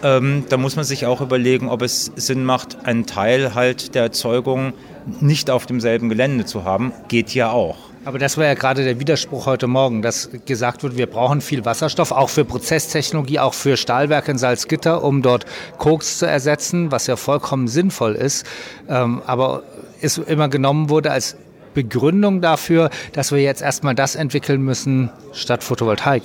[0.03, 4.03] ähm, da muss man sich auch überlegen, ob es Sinn macht, einen Teil halt der
[4.03, 4.73] Erzeugung
[5.21, 6.91] nicht auf demselben Gelände zu haben.
[7.07, 7.92] Geht ja auch.
[8.05, 11.63] Aber das war ja gerade der Widerspruch heute Morgen, dass gesagt wird, wir brauchen viel
[11.63, 15.45] Wasserstoff, auch für Prozesstechnologie, auch für Stahlwerke in Salzgitter, um dort
[15.77, 18.45] Koks zu ersetzen, was ja vollkommen sinnvoll ist.
[18.89, 19.63] Ähm, aber
[20.01, 21.37] es immer genommen wurde als
[21.73, 26.23] Begründung dafür, dass wir jetzt erstmal das entwickeln müssen, statt Photovoltaik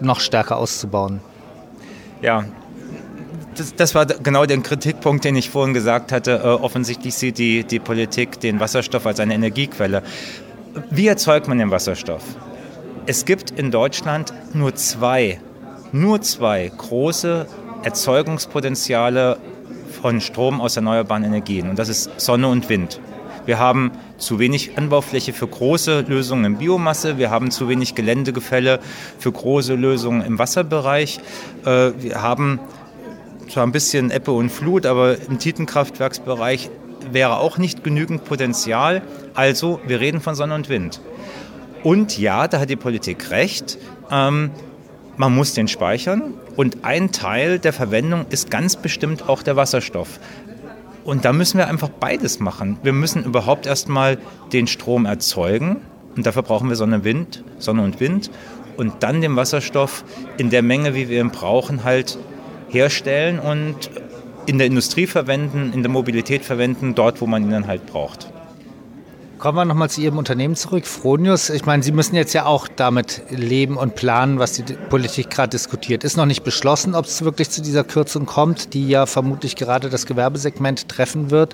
[0.00, 1.20] noch stärker auszubauen.
[2.22, 2.44] Ja,
[3.56, 6.40] das, das, war genau der Kritikpunkt, den ich vorhin gesagt hatte.
[6.42, 10.02] Äh, offensichtlich sieht die, die Politik den Wasserstoff als eine Energiequelle.
[10.90, 12.22] Wie erzeugt man den Wasserstoff?
[13.06, 15.40] Es gibt in Deutschland nur zwei,
[15.92, 17.46] nur zwei große
[17.84, 19.38] Erzeugungspotenziale
[20.02, 21.70] von Strom aus erneuerbaren Energien.
[21.70, 23.00] Und das ist Sonne und Wind.
[23.46, 27.18] Wir haben zu wenig Anbaufläche für große Lösungen in Biomasse.
[27.18, 28.80] Wir haben zu wenig Geländegefälle
[29.18, 31.20] für große Lösungen im Wasserbereich.
[31.64, 32.58] Äh, wir haben
[33.48, 36.70] zwar ein bisschen Ebbe und Flut, aber im Tietenkraftwerksbereich
[37.12, 39.02] wäre auch nicht genügend Potenzial.
[39.34, 41.00] Also, wir reden von Sonne und Wind.
[41.82, 43.78] Und ja, da hat die Politik recht.
[44.10, 44.50] Ähm,
[45.16, 50.18] man muss den speichern und ein Teil der Verwendung ist ganz bestimmt auch der Wasserstoff.
[51.04, 52.78] Und da müssen wir einfach beides machen.
[52.82, 54.18] Wir müssen überhaupt erstmal
[54.52, 55.76] den Strom erzeugen
[56.16, 58.30] und dafür brauchen wir Sonne, Wind, Sonne und Wind
[58.76, 60.04] und dann den Wasserstoff
[60.36, 62.18] in der Menge, wie wir ihn brauchen, halt
[62.68, 63.90] herstellen und
[64.46, 68.33] in der Industrie verwenden, in der Mobilität verwenden, dort, wo man ihn dann halt braucht.
[69.44, 71.50] Kommen wir nochmal zu Ihrem Unternehmen zurück, Fronius.
[71.50, 75.50] Ich meine, Sie müssen jetzt ja auch damit leben und planen, was die Politik gerade
[75.50, 76.02] diskutiert.
[76.02, 79.90] Ist noch nicht beschlossen, ob es wirklich zu dieser Kürzung kommt, die ja vermutlich gerade
[79.90, 81.52] das Gewerbesegment treffen wird.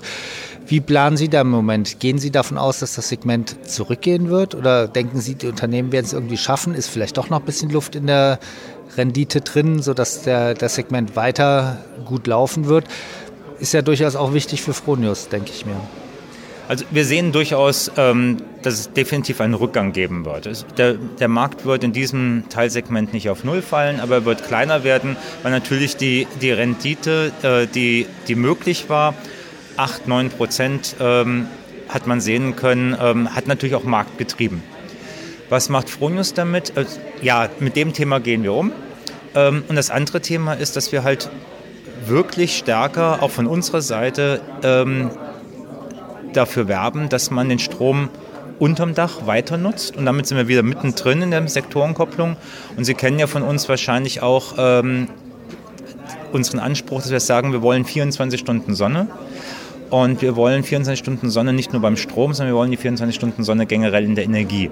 [0.65, 1.99] Wie planen Sie da im Moment?
[1.99, 4.55] Gehen Sie davon aus, dass das Segment zurückgehen wird?
[4.55, 6.75] Oder denken Sie, die Unternehmen werden es irgendwie schaffen?
[6.75, 8.39] Ist vielleicht doch noch ein bisschen Luft in der
[8.95, 12.85] Rendite drin, sodass der, das Segment weiter gut laufen wird.
[13.59, 15.75] Ist ja durchaus auch wichtig für Fronius, denke ich mir.
[16.71, 20.65] Also wir sehen durchaus, ähm, dass es definitiv einen Rückgang geben wird.
[20.77, 25.17] Der, Markt wird in diesem Teilsegment nicht auf Null fallen, aber er wird kleiner werden,
[25.43, 29.15] weil natürlich die, die Rendite, äh, die, die möglich war,
[29.75, 31.47] 8, 9 Prozent ähm,
[31.89, 34.63] hat man sehen können, ähm, hat natürlich auch Markt getrieben.
[35.49, 36.77] Was macht Fronius damit?
[36.77, 36.85] Äh,
[37.21, 38.71] ja, mit dem Thema gehen wir um.
[39.33, 41.29] Und das andere Thema ist, dass wir halt
[42.05, 44.41] wirklich stärker, auch von unserer Seite,
[46.33, 48.09] dafür werben, dass man den Strom
[48.59, 49.97] unterm Dach weiter nutzt.
[49.97, 52.37] Und damit sind wir wieder mittendrin in der Sektorenkopplung.
[52.77, 55.07] Und Sie kennen ja von uns wahrscheinlich auch ähm,
[56.31, 59.07] unseren Anspruch, dass wir sagen, wir wollen 24 Stunden Sonne.
[59.89, 63.15] Und wir wollen 24 Stunden Sonne nicht nur beim Strom, sondern wir wollen die 24
[63.15, 64.71] Stunden Sonne generell in der Energie.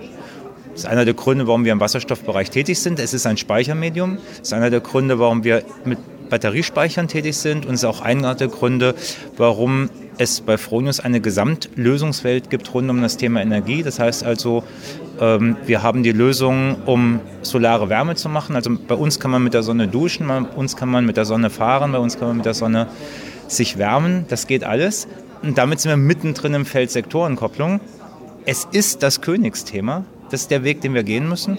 [0.72, 3.00] Das ist einer der Gründe, warum wir im Wasserstoffbereich tätig sind.
[3.00, 4.18] Es ist ein Speichermedium.
[4.38, 5.98] Das ist einer der Gründe, warum wir mit
[6.30, 7.66] Batteriespeichern tätig sind.
[7.66, 8.96] Und es ist auch einer der Gründe,
[9.36, 9.90] warum
[10.20, 13.84] es bei Fronius eine Gesamtlösungswelt gibt rund um das Thema Energie.
[13.84, 14.64] Das heißt also,
[15.20, 18.58] ähm, wir haben die Lösung, um solare Wärme zu machen.
[18.58, 21.24] Also bei uns kann man mit der Sonne duschen, bei uns kann man mit der
[21.24, 22.88] Sonne fahren, bei uns kann man mit der Sonne
[23.48, 24.26] sich wärmen.
[24.28, 25.08] Das geht alles.
[25.42, 27.80] Und damit sind wir mittendrin im Feld Sektorenkopplung.
[28.46, 30.04] Es ist das Königsthema.
[30.32, 31.58] Das ist der Weg, den wir gehen müssen.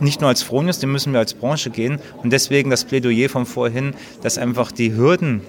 [0.00, 1.98] Nicht nur als Fronius, den müssen wir als Branche gehen.
[2.22, 5.42] Und deswegen das Plädoyer von vorhin, dass einfach die Hürden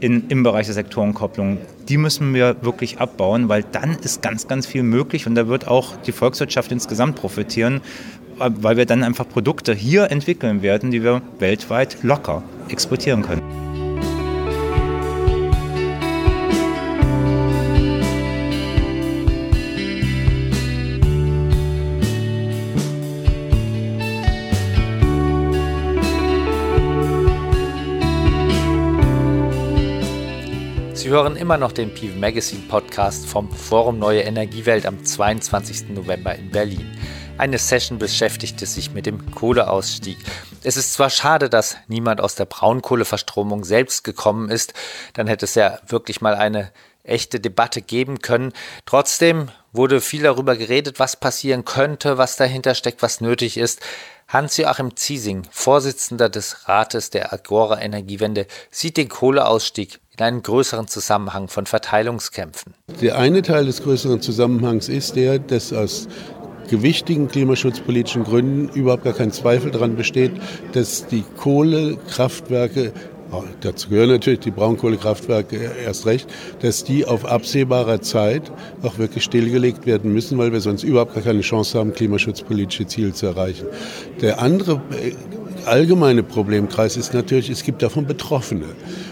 [0.00, 4.66] in, im Bereich der Sektorenkopplung, die müssen wir wirklich abbauen, weil dann ist ganz, ganz
[4.66, 7.80] viel möglich und da wird auch die Volkswirtschaft insgesamt profitieren,
[8.38, 13.69] weil wir dann einfach Produkte hier entwickeln werden, die wir weltweit locker exportieren können.
[31.10, 35.88] Sie hören immer noch den PIV Magazine Podcast vom Forum Neue Energiewelt am 22.
[35.88, 36.88] November in Berlin.
[37.36, 40.18] Eine Session beschäftigte sich mit dem Kohleausstieg.
[40.62, 44.72] Es ist zwar schade, dass niemand aus der Braunkohleverstromung selbst gekommen ist,
[45.14, 46.70] dann hätte es ja wirklich mal eine
[47.02, 48.52] echte Debatte geben können.
[48.86, 53.80] Trotzdem wurde viel darüber geredet, was passieren könnte, was dahinter steckt, was nötig ist.
[54.32, 61.48] Hans-Joachim Ziesing, Vorsitzender des Rates der Agora Energiewende, sieht den Kohleausstieg in einem größeren Zusammenhang
[61.48, 62.74] von Verteilungskämpfen.
[63.00, 66.06] Der eine Teil des größeren Zusammenhangs ist der, dass aus
[66.68, 70.30] gewichtigen klimaschutzpolitischen Gründen überhaupt gar kein Zweifel daran besteht,
[70.74, 72.92] dass die Kohlekraftwerke
[73.60, 76.28] dazu gehören natürlich die Braunkohlekraftwerke erst recht,
[76.60, 78.50] dass die auf absehbarer Zeit
[78.82, 83.12] auch wirklich stillgelegt werden müssen, weil wir sonst überhaupt gar keine Chance haben, klimaschutzpolitische Ziele
[83.12, 83.66] zu erreichen.
[84.20, 85.12] Der andere äh,
[85.66, 88.66] allgemeine Problemkreis ist natürlich, es gibt davon Betroffene.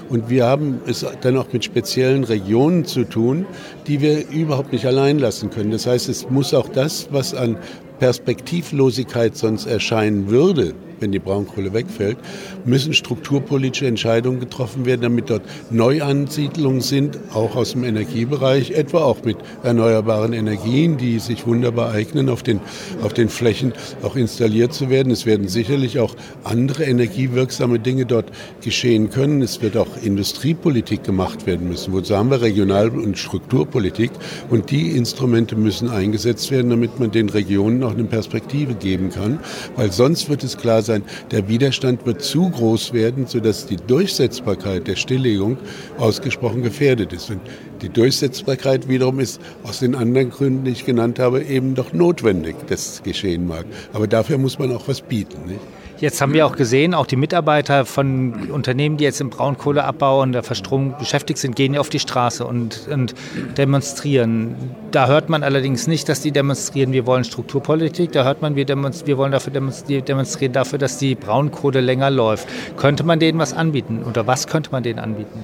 [0.09, 3.47] Und wir haben es dann auch mit speziellen Regionen zu tun,
[3.87, 5.71] die wir überhaupt nicht allein lassen können.
[5.71, 7.57] Das heißt, es muss auch das, was an
[7.99, 12.19] Perspektivlosigkeit sonst erscheinen würde, wenn die Braunkohle wegfällt,
[12.65, 19.25] müssen strukturpolitische Entscheidungen getroffen werden, damit dort Neuansiedlungen sind, auch aus dem Energiebereich, etwa auch
[19.25, 22.61] mit erneuerbaren Energien, die sich wunderbar eignen, auf den,
[23.03, 23.73] auf den Flächen
[24.03, 25.13] auch installiert zu werden.
[25.13, 28.31] Es werden sicherlich auch andere energiewirksame Dinge dort
[28.63, 29.43] geschehen können.
[29.43, 31.93] Es wird auch Industriepolitik gemacht werden müssen.
[31.93, 34.11] Wozu haben wir Regional- und Strukturpolitik?
[34.51, 39.41] Und die Instrumente müssen eingesetzt werden, damit man den Regionen auch eine Perspektive geben kann.
[39.77, 44.89] Weil sonst wird es klar sein, der Widerstand wird zu groß werden, sodass die Durchsetzbarkeit
[44.89, 45.59] der Stilllegung
[45.99, 47.31] ausgesprochen gefährdet ist.
[47.31, 47.41] Und
[47.83, 52.57] die Durchsetzbarkeit wiederum ist aus den anderen Gründen, die ich genannt habe, eben doch notwendig,
[52.67, 53.67] dass es geschehen mag.
[53.93, 55.47] Aber dafür muss man auch was bieten.
[55.47, 55.61] Nicht?
[56.01, 60.33] Jetzt haben wir auch gesehen, auch die Mitarbeiter von Unternehmen, die jetzt im Braunkohleabbau und
[60.33, 63.15] der Verstromung beschäftigt sind, gehen auf die Straße und, und
[63.57, 64.55] demonstrieren.
[64.93, 68.13] Da hört man allerdings nicht, dass die demonstrieren, wir wollen Strukturpolitik.
[68.13, 72.47] Da hört man, wir, wir wollen dafür demonstrieren, dafür, dass die Braunkohle länger läuft.
[72.77, 74.05] Könnte man denen was anbieten?
[74.09, 75.43] Oder was könnte man denen anbieten?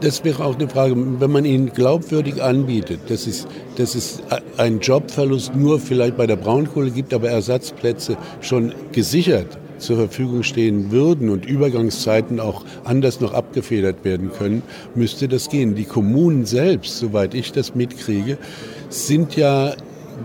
[0.00, 0.94] Das wäre auch eine Frage.
[0.96, 3.46] Wenn man ihnen glaubwürdig anbietet, dass es,
[3.76, 4.22] dass es
[4.56, 10.90] einen Jobverlust nur vielleicht bei der Braunkohle gibt, aber Ersatzplätze schon gesichert zur Verfügung stehen
[10.90, 14.62] würden und Übergangszeiten auch anders noch abgefedert werden können,
[14.94, 15.74] müsste das gehen.
[15.74, 18.38] Die Kommunen selbst, soweit ich das mitkriege,
[18.88, 19.74] sind ja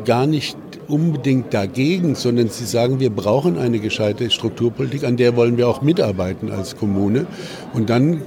[0.06, 0.58] gar nicht
[0.88, 5.82] unbedingt dagegen, sondern sie sagen, wir brauchen eine gescheite Strukturpolitik, an der wollen wir auch
[5.82, 7.26] mitarbeiten als Kommune.
[7.74, 8.22] Und dann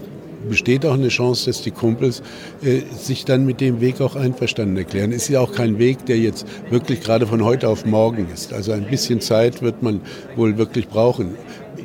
[0.48, 2.22] besteht auch eine Chance, dass die Kumpels
[2.62, 5.12] äh, sich dann mit dem Weg auch einverstanden erklären.
[5.12, 8.52] Ist ja auch kein Weg, der jetzt wirklich gerade von heute auf morgen ist.
[8.52, 10.00] Also ein bisschen Zeit wird man
[10.36, 11.34] wohl wirklich brauchen.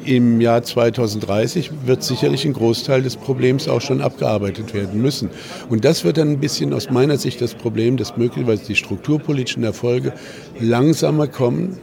[0.06, 5.30] Im Jahr 2030 wird sicherlich ein Großteil des Problems auch schon abgearbeitet werden müssen.
[5.70, 9.64] Und das wird dann ein bisschen aus meiner Sicht das Problem, dass möglicherweise die strukturpolitischen
[9.64, 10.14] Erfolge
[10.60, 11.78] langsamer kommen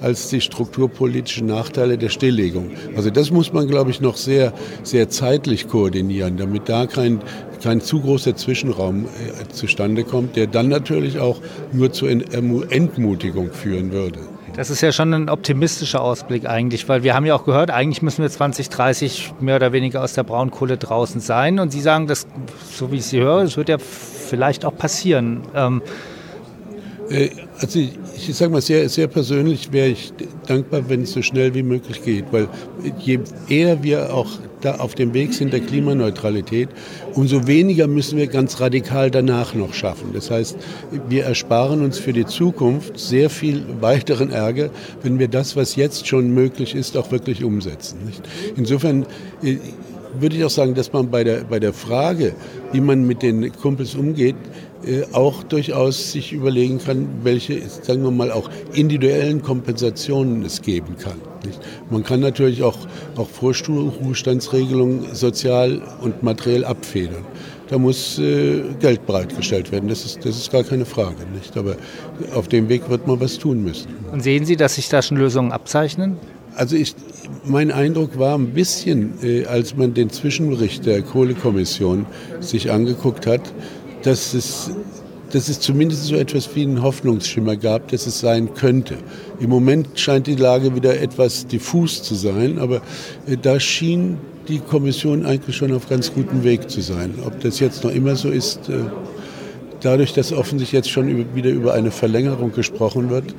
[0.00, 2.70] als die strukturpolitischen Nachteile der Stilllegung.
[2.96, 7.20] Also das muss man, glaube ich, noch sehr, sehr zeitlich koordinieren, damit da kein,
[7.62, 11.40] kein zu großer Zwischenraum äh, zustande kommt, der dann natürlich auch
[11.72, 14.20] nur zur Entmutigung führen würde.
[14.54, 18.02] Das ist ja schon ein optimistischer Ausblick eigentlich, weil wir haben ja auch gehört, eigentlich
[18.02, 21.60] müssen wir 2030 mehr oder weniger aus der Braunkohle draußen sein.
[21.60, 22.26] Und Sie sagen, das,
[22.72, 25.42] so wie ich Sie höre, das wird ja vielleicht auch passieren.
[25.54, 26.17] Ähm, äh,
[27.58, 30.12] also ich sage mal, sehr, sehr persönlich wäre ich
[30.46, 32.48] dankbar, wenn es so schnell wie möglich geht, weil
[32.98, 34.28] je eher wir auch
[34.60, 36.68] da auf dem Weg sind der Klimaneutralität,
[37.14, 40.10] umso weniger müssen wir ganz radikal danach noch schaffen.
[40.12, 40.56] Das heißt,
[41.08, 44.70] wir ersparen uns für die Zukunft sehr viel weiteren Ärger,
[45.02, 47.98] wenn wir das, was jetzt schon möglich ist, auch wirklich umsetzen.
[48.56, 49.06] Insofern
[49.42, 49.58] äh,
[50.18, 52.34] würde ich auch sagen, dass man bei der, bei der Frage,
[52.72, 54.67] wie man mit den Kumpels umgeht, äh,
[55.12, 61.20] auch durchaus sich überlegen kann, welche, sagen wir mal, auch individuellen Kompensationen es geben kann.
[61.44, 61.60] Nicht?
[61.90, 62.78] Man kann natürlich auch,
[63.16, 67.24] auch Vorruhestandsregelungen sozial und materiell abfedern.
[67.68, 71.16] Da muss äh, Geld bereitgestellt werden, das ist, das ist gar keine Frage.
[71.34, 71.56] Nicht?
[71.56, 71.76] Aber
[72.34, 73.88] auf dem Weg wird man was tun müssen.
[74.10, 76.16] Und sehen Sie, dass sich da schon Lösungen abzeichnen?
[76.54, 76.94] Also ich,
[77.44, 82.06] mein Eindruck war ein bisschen, äh, als man den Zwischenbericht der Kohlekommission
[82.40, 83.52] sich angeguckt hat,
[84.02, 84.70] dass es,
[85.32, 88.96] dass es zumindest so etwas wie einen Hoffnungsschimmer gab, dass es sein könnte.
[89.40, 92.80] Im Moment scheint die Lage wieder etwas diffus zu sein, aber
[93.26, 94.18] äh, da schien
[94.48, 97.14] die Kommission eigentlich schon auf ganz gutem Weg zu sein.
[97.26, 98.78] Ob das jetzt noch immer so ist, äh,
[99.82, 103.34] dadurch, dass offensichtlich jetzt schon wieder über eine Verlängerung gesprochen wird,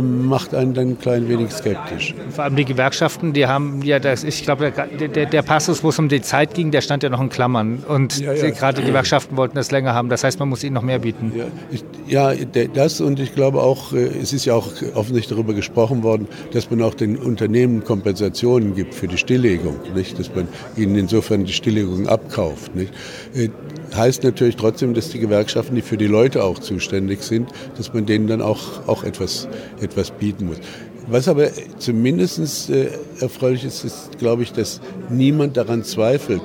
[0.00, 2.14] macht einen dann ein klein wenig skeptisch.
[2.30, 5.90] Vor allem die Gewerkschaften, die haben ja, das, ich glaube, der, der, der, Passus, wo
[5.90, 7.84] es um die Zeit ging, der stand ja noch in Klammern.
[7.86, 8.50] Und ja, ja.
[8.50, 10.08] gerade die Gewerkschaften wollten das länger haben.
[10.08, 11.32] Das heißt, man muss ihnen noch mehr bieten.
[11.36, 12.32] Ja, ich, ja
[12.74, 16.70] das und ich glaube auch, äh, es ist ja auch offensichtlich darüber gesprochen worden, dass
[16.70, 19.76] man auch den Unternehmen Kompensationen gibt für die Stilllegung.
[19.94, 20.18] Nicht?
[20.18, 22.74] Dass man ihnen insofern die Stilllegung abkauft.
[22.74, 22.92] Nicht?
[23.34, 23.50] Äh,
[23.94, 28.06] heißt natürlich trotzdem, dass die Gewerkschaften, die für die Leute auch zuständig sind, dass man
[28.06, 29.48] denen dann auch, auch etwas,
[29.80, 30.58] etwas bieten muss.
[31.10, 31.48] Was aber
[31.78, 32.90] zumindest äh,
[33.20, 36.42] erfreulich ist, ist, glaube ich, dass niemand daran zweifelt,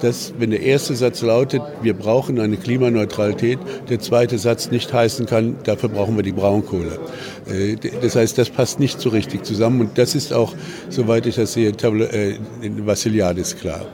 [0.00, 5.26] dass, wenn der erste Satz lautet, wir brauchen eine Klimaneutralität, der zweite Satz nicht heißen
[5.26, 6.98] kann, dafür brauchen wir die Braunkohle.
[7.46, 10.52] Äh, das heißt, das passt nicht so richtig zusammen und das ist auch,
[10.88, 13.86] soweit ich das sehe, äh, in Vassiliadis klar.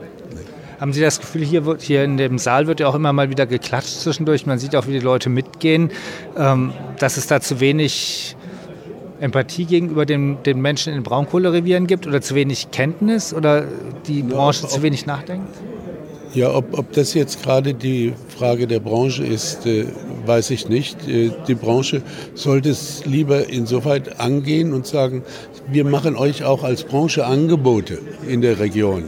[0.81, 3.31] Haben Sie das Gefühl, hier, wird, hier in dem Saal wird ja auch immer mal
[3.31, 4.47] wieder geklatscht zwischendurch.
[4.47, 5.91] Man sieht auch, wie die Leute mitgehen,
[6.37, 8.37] ähm, dass es da zu wenig
[9.21, 13.65] Empathie gegenüber den, den Menschen in den Braunkohlerevieren gibt oder zu wenig Kenntnis oder
[14.07, 15.49] die Branche ja, zu wenig nachdenkt?
[16.35, 19.87] Ja, ob, ob das jetzt gerade die Frage der Branche ist, äh,
[20.27, 21.09] weiß ich nicht.
[21.09, 22.03] Äh, die Branche
[22.35, 25.23] sollte es lieber insoweit angehen und sagen,
[25.71, 29.05] wir machen euch auch als Branche Angebote in der Region.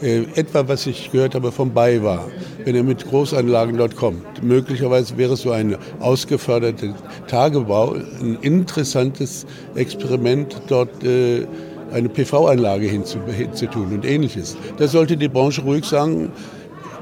[0.00, 2.24] Äh, etwa, was ich gehört habe vom BayWa,
[2.64, 4.42] wenn er mit Großanlagen dort kommt.
[4.42, 6.94] Möglicherweise wäre so ein ausgeförderter
[7.26, 11.46] Tagebau ein interessantes Experiment dort äh,
[11.92, 14.56] eine PV-Anlage hinzutun und ähnliches.
[14.78, 16.30] Da sollte die Branche ruhig sagen,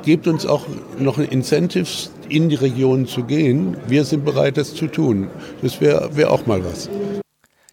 [0.04, 0.66] gebt uns auch
[0.98, 3.76] noch Incentives, in die Region zu gehen.
[3.88, 5.28] Wir sind bereit, das zu tun.
[5.62, 6.88] Das wäre wär auch mal was.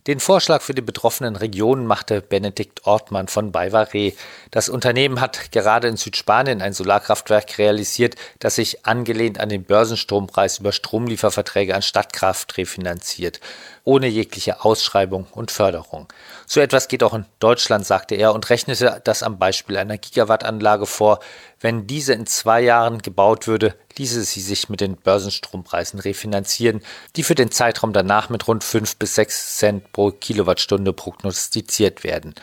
[0.08, 4.14] Den Vorschlag für die betroffenen Regionen machte Benedikt Ortmann von Baivare.
[4.52, 10.60] Das Unternehmen hat gerade in Südspanien ein Solarkraftwerk realisiert, das sich angelehnt an den Börsenstrompreis
[10.60, 13.42] über Stromlieferverträge an Stadtkraft refinanziert,
[13.88, 16.12] ohne jegliche Ausschreibung und Förderung.
[16.46, 20.86] So etwas geht auch in Deutschland, sagte er und rechnete das am Beispiel einer Gigawattanlage
[20.86, 21.20] vor.
[21.62, 26.82] Wenn diese in zwei Jahren gebaut würde, ließe sie sich mit den Börsenstrompreisen refinanzieren,
[27.16, 32.36] die für den Zeitraum danach mit rund 5 bis 6 Cent pro Kilowattstunde prognostiziert werden.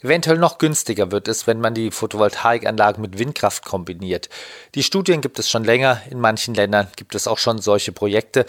[0.00, 4.28] Eventuell noch günstiger wird es, wenn man die Photovoltaikanlagen mit Windkraft kombiniert.
[4.76, 8.46] Die Studien gibt es schon länger, in manchen Ländern gibt es auch schon solche Projekte.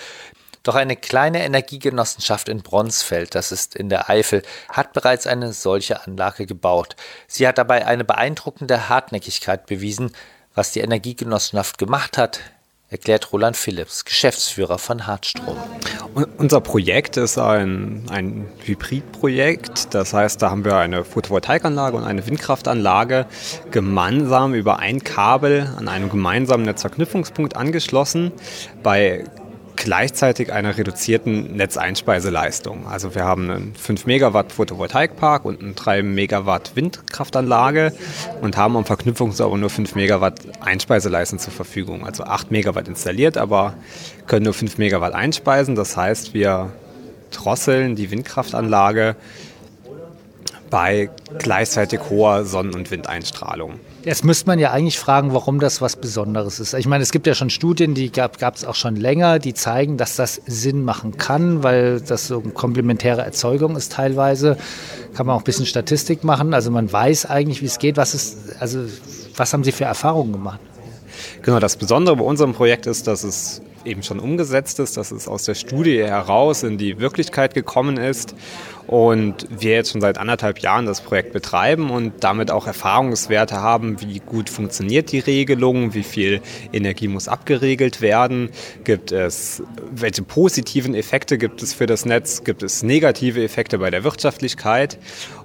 [0.64, 6.08] Doch eine kleine Energiegenossenschaft in Bronsfeld, das ist in der Eifel, hat bereits eine solche
[6.08, 6.96] Anlage gebaut.
[7.28, 10.12] Sie hat dabei eine beeindruckende Hartnäckigkeit bewiesen,
[10.56, 12.40] was die Energiegenossenschaft gemacht hat,
[12.90, 15.58] erklärt Roland Philipps, Geschäftsführer von Hartstrom.
[16.38, 19.94] Unser Projekt ist ein, ein Hybridprojekt.
[19.96, 23.26] Das heißt, da haben wir eine Photovoltaikanlage und eine Windkraftanlage
[23.72, 28.32] gemeinsam über ein Kabel an einem gemeinsamen Netzverknüpfungspunkt angeschlossen.
[28.84, 29.26] Bei
[29.76, 32.88] gleichzeitig einer reduzierten Netzeinspeiseleistung.
[32.88, 37.94] Also wir haben einen 5 Megawatt Photovoltaikpark und eine 3 Megawatt Windkraftanlage
[38.42, 42.06] und haben am Verknüpfungsort aber nur 5 Megawatt Einspeiseleistung zur Verfügung.
[42.06, 43.76] Also 8 Megawatt installiert, aber
[44.28, 45.76] können nur 5 Megawatt einspeisen.
[45.76, 46.72] Das heißt, wir
[47.32, 49.16] drosseln die Windkraftanlage
[50.70, 53.80] bei gleichzeitig hoher Sonnen- und Windeinstrahlung.
[54.06, 56.74] Jetzt müsste man ja eigentlich fragen, warum das was Besonderes ist.
[56.74, 59.96] Ich meine, es gibt ja schon Studien, die gab es auch schon länger, die zeigen,
[59.96, 64.58] dass das Sinn machen kann, weil das so eine komplementäre Erzeugung ist teilweise.
[65.14, 66.54] Kann man auch ein bisschen Statistik machen.
[66.54, 67.96] Also man weiß eigentlich, wie es geht.
[67.96, 68.80] Was ist, also
[69.38, 70.60] was haben Sie für Erfahrungen gemacht?
[71.42, 75.28] Genau, das Besondere bei unserem Projekt ist, dass es eben schon umgesetzt ist, dass es
[75.28, 78.36] aus der Studie heraus in die Wirklichkeit gekommen ist
[78.88, 84.02] und wir jetzt schon seit anderthalb Jahren das Projekt betreiben und damit auch Erfahrungswerte haben,
[84.02, 88.50] wie gut funktioniert die Regelung, wie viel Energie muss abgeregelt werden,
[88.84, 93.90] gibt es, welche positiven Effekte gibt es für das Netz, gibt es negative Effekte bei
[93.90, 94.98] der Wirtschaftlichkeit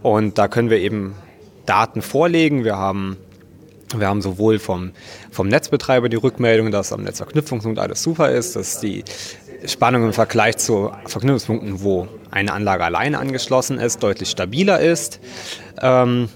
[0.03, 1.15] und da können wir eben
[1.67, 2.65] Daten vorlegen.
[2.65, 3.19] Wir haben
[3.97, 4.93] wir haben sowohl vom,
[5.31, 9.05] vom Netzbetreiber die Rückmeldung, dass am Netzverknüpfungspunkt alles super ist, dass die
[9.67, 15.21] Spannung im Vergleich zu Verknüpfungspunkten, wo eine Anlage alleine angeschlossen ist, deutlich stabiler ist.
[15.81, 16.29] Ähm,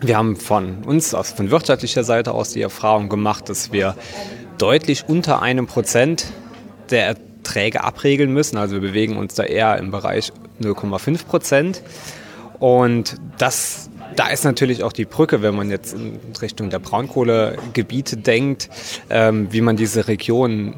[0.00, 3.94] wir haben von uns, aus, von wirtschaftlicher Seite aus, die Erfahrung gemacht, dass wir
[4.58, 6.26] deutlich unter einem Prozent
[6.90, 8.56] der Erträge abregeln müssen.
[8.56, 11.82] Also wir bewegen uns da eher im Bereich 0,5 Prozent.
[12.58, 18.16] Und das da ist natürlich auch die Brücke, wenn man jetzt in Richtung der Braunkohlegebiete
[18.16, 18.68] denkt,
[19.10, 20.74] ähm, wie man diese Region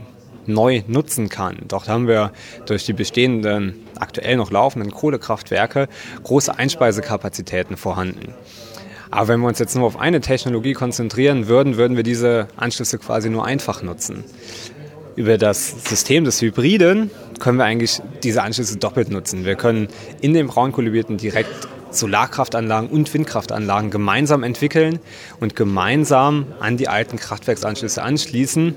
[0.46, 1.58] neu nutzen kann.
[1.68, 2.32] Dort haben wir
[2.66, 5.88] durch die bestehenden, aktuell noch laufenden Kohlekraftwerke
[6.24, 8.34] große Einspeisekakapazitäten vorhanden.
[9.10, 12.98] Aber wenn wir uns jetzt nur auf eine Technologie konzentrieren würden, würden wir diese Anschlüsse
[12.98, 14.24] quasi nur einfach nutzen.
[15.16, 17.10] Über das System des Hybriden
[17.40, 19.44] können wir eigentlich diese Anschlüsse doppelt nutzen.
[19.44, 19.88] Wir können
[20.20, 24.98] in den Braunkohlegebieten direkt Solarkraftanlagen und Windkraftanlagen gemeinsam entwickeln
[25.40, 28.74] und gemeinsam an die alten Kraftwerksanschlüsse anschließen.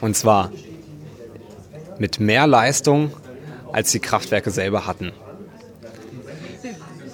[0.00, 0.50] Und zwar
[1.98, 3.12] mit mehr Leistung,
[3.72, 5.12] als die Kraftwerke selber hatten.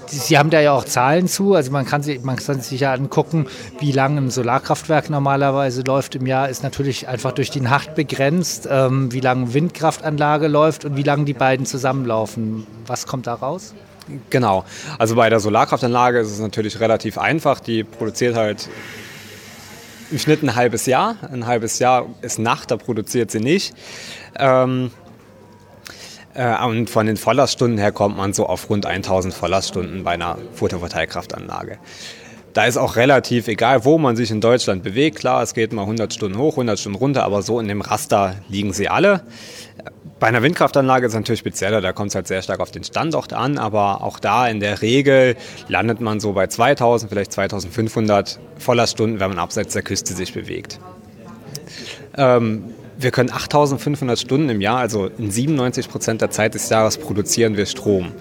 [0.06, 2.92] Sie haben da ja auch Zahlen zu, also man kann, sich, man kann sich ja
[2.92, 3.46] angucken,
[3.78, 8.68] wie lange ein Solarkraftwerk normalerweise läuft im Jahr, ist natürlich einfach durch die Nacht begrenzt,
[8.70, 12.66] ähm, wie lange Windkraftanlage läuft und wie lange die beiden zusammenlaufen.
[12.86, 13.72] Was kommt da raus?
[14.30, 14.64] Genau,
[14.98, 18.68] also bei der Solarkraftanlage ist es natürlich relativ einfach, die produziert halt
[20.10, 21.16] im Schnitt ein halbes Jahr.
[21.32, 23.74] Ein halbes Jahr ist Nacht, da produziert sie nicht.
[24.38, 24.90] Ähm,
[26.34, 30.38] äh, und von den Volllaststunden her kommt man so auf rund 1000 Volllaststunden bei einer
[30.54, 31.78] Photovoltaikraftanlage.
[32.52, 35.18] Da ist auch relativ egal, wo man sich in Deutschland bewegt.
[35.18, 38.36] Klar, es geht mal 100 Stunden hoch, 100 Stunden runter, aber so in dem Raster
[38.48, 39.22] liegen sie alle.
[40.20, 42.84] Bei einer Windkraftanlage ist es natürlich spezieller, da kommt es halt sehr stark auf den
[42.84, 45.34] Standort an, aber auch da in der Regel
[45.68, 50.78] landet man so bei 2000, vielleicht 2500 Volllaststunden, wenn man abseits der Küste sich bewegt.
[52.16, 52.66] Ähm,
[53.02, 57.56] wir können 8500 Stunden im Jahr, also in 97 Prozent der Zeit des Jahres produzieren
[57.56, 58.12] wir Strom.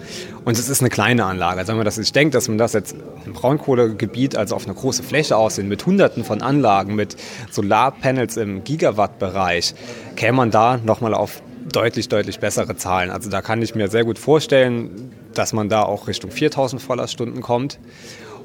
[0.43, 1.59] Und es ist eine kleine Anlage.
[1.59, 4.73] Also wenn man das jetzt denkt, dass man das jetzt im Braunkohlegebiet, also auf einer
[4.73, 7.15] großen Fläche aussehen, mit hunderten von Anlagen, mit
[7.51, 9.75] Solarpanels im Gigawatt-Bereich,
[10.15, 13.11] käme man da nochmal auf deutlich, deutlich bessere Zahlen.
[13.11, 17.41] Also da kann ich mir sehr gut vorstellen, dass man da auch Richtung 4000 Volllaststunden
[17.41, 17.79] kommt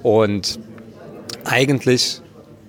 [0.02, 0.60] und
[1.44, 2.20] eigentlich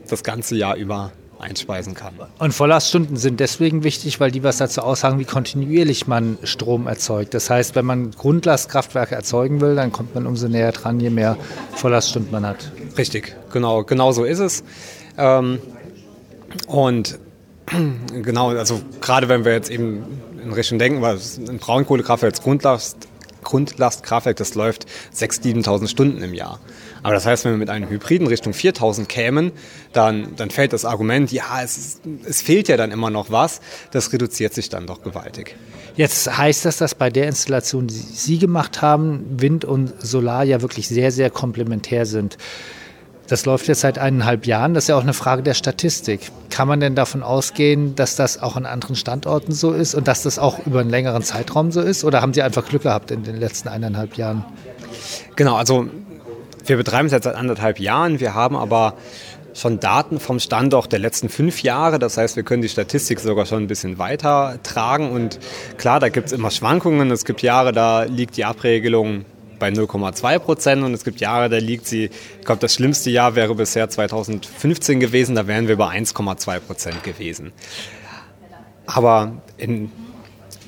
[0.08, 2.14] das ganze Jahr über einspeisen kann.
[2.40, 7.34] Und Volllaststunden sind deswegen wichtig, weil die was dazu aussagen, wie kontinuierlich man Strom erzeugt.
[7.34, 11.38] Das heißt, wenn man Grundlastkraftwerke erzeugen will, dann kommt man umso näher dran, je mehr
[11.76, 12.72] Volllaststunden man hat.
[12.98, 14.64] Richtig, genau, genau so ist es.
[15.18, 15.60] Ähm,
[16.68, 17.20] und
[18.24, 20.04] genau, also gerade wenn wir jetzt eben
[20.44, 21.18] in Richtung denken, weil
[21.50, 22.98] ein Braunkohlekraftwerk als Grundlast,
[23.44, 24.86] Grundlastkraftwerk, das läuft
[25.16, 26.60] 6.000, 7.000 Stunden im Jahr.
[27.08, 29.54] Aber das heißt, wenn wir mit einem Hybriden Richtung 4000 kämen,
[29.94, 34.12] dann, dann fällt das Argument, ja, es, es fehlt ja dann immer noch was, das
[34.12, 35.56] reduziert sich dann doch gewaltig.
[35.96, 40.62] Jetzt heißt das, dass bei der Installation, die Sie gemacht haben, Wind und Solar ja
[40.62, 42.38] wirklich sehr, sehr komplementär sind.
[43.28, 44.74] Das läuft jetzt seit eineinhalb Jahren.
[44.74, 46.30] Das ist ja auch eine Frage der Statistik.
[46.50, 50.24] Kann man denn davon ausgehen, dass das auch an anderen Standorten so ist und dass
[50.24, 52.04] das auch über einen längeren Zeitraum so ist?
[52.04, 54.44] Oder haben Sie einfach Glück gehabt in den letzten eineinhalb Jahren?
[55.38, 55.88] Genau, also
[56.68, 58.20] wir betreiben es jetzt seit anderthalb Jahren.
[58.20, 58.96] Wir haben aber
[59.54, 62.00] schon Daten vom Standort der letzten fünf Jahre.
[62.00, 65.12] Das heißt, wir können die Statistik sogar schon ein bisschen weiter tragen.
[65.12, 65.40] Und
[65.78, 67.10] klar, da gibt es immer Schwankungen.
[67.12, 69.26] Es gibt Jahre, da liegt die Abregelung
[69.60, 72.06] bei 0,2 Prozent und es gibt Jahre, da liegt sie,
[72.40, 77.04] ich glaube, das schlimmste Jahr wäre bisher 2015 gewesen, da wären wir bei 1,2 Prozent
[77.04, 77.52] gewesen.
[78.86, 79.92] Aber in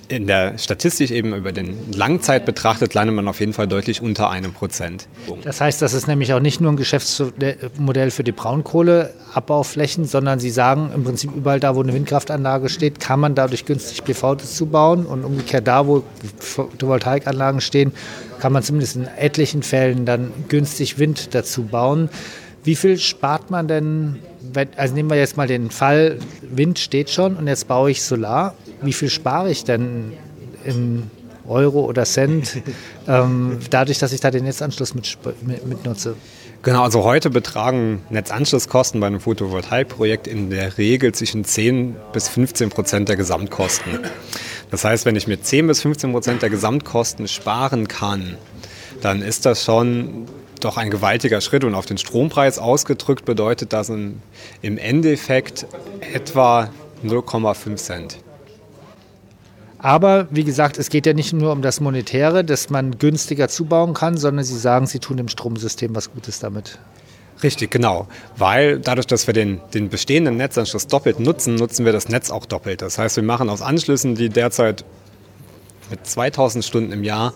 [0.10, 4.30] in der Statistik eben über den Langzeit betrachtet, landet man auf jeden Fall deutlich unter
[4.30, 5.08] einem Prozent.
[5.44, 10.50] Das heißt, das ist nämlich auch nicht nur ein Geschäftsmodell für die Braunkohleabbauflächen, sondern Sie
[10.50, 14.66] sagen im Prinzip überall da, wo eine Windkraftanlage steht, kann man dadurch günstig PV dazu
[14.66, 16.04] bauen und umgekehrt da, wo
[16.40, 17.92] Photovoltaikanlagen stehen,
[18.40, 22.10] kann man zumindest in etlichen Fällen dann günstig Wind dazu bauen.
[22.64, 24.20] Wie viel spart man denn,
[24.76, 28.56] also nehmen wir jetzt mal den Fall, Wind steht schon und jetzt baue ich Solar
[28.82, 30.14] wie viel spare ich denn
[30.64, 31.10] in
[31.48, 32.62] Euro oder Cent,
[33.08, 36.16] ähm, dadurch, dass ich da den Netzanschluss mit, mit, mitnutze.
[36.62, 42.70] Genau, also heute betragen Netzanschlusskosten bei einem Photovoltaikprojekt in der Regel zwischen 10 bis 15
[42.70, 44.00] Prozent der Gesamtkosten.
[44.70, 48.38] Das heißt, wenn ich mir 10 bis 15 Prozent der Gesamtkosten sparen kann,
[49.02, 50.26] dann ist das schon
[50.60, 51.64] doch ein gewaltiger Schritt.
[51.64, 54.22] Und auf den Strompreis ausgedrückt bedeutet das im
[54.62, 55.66] Endeffekt
[56.14, 56.70] etwa
[57.06, 58.18] 0,5 Cent.
[59.80, 63.94] Aber wie gesagt, es geht ja nicht nur um das Monetäre, dass man günstiger zubauen
[63.94, 66.80] kann, sondern Sie sagen, Sie tun dem Stromsystem was Gutes damit.
[67.42, 68.08] Richtig, genau.
[68.36, 72.46] Weil dadurch, dass wir den, den bestehenden Netzanschluss doppelt nutzen, nutzen wir das Netz auch
[72.46, 72.82] doppelt.
[72.82, 74.84] Das heißt, wir machen aus Anschlüssen, die derzeit
[75.90, 77.34] mit 2000 Stunden im Jahr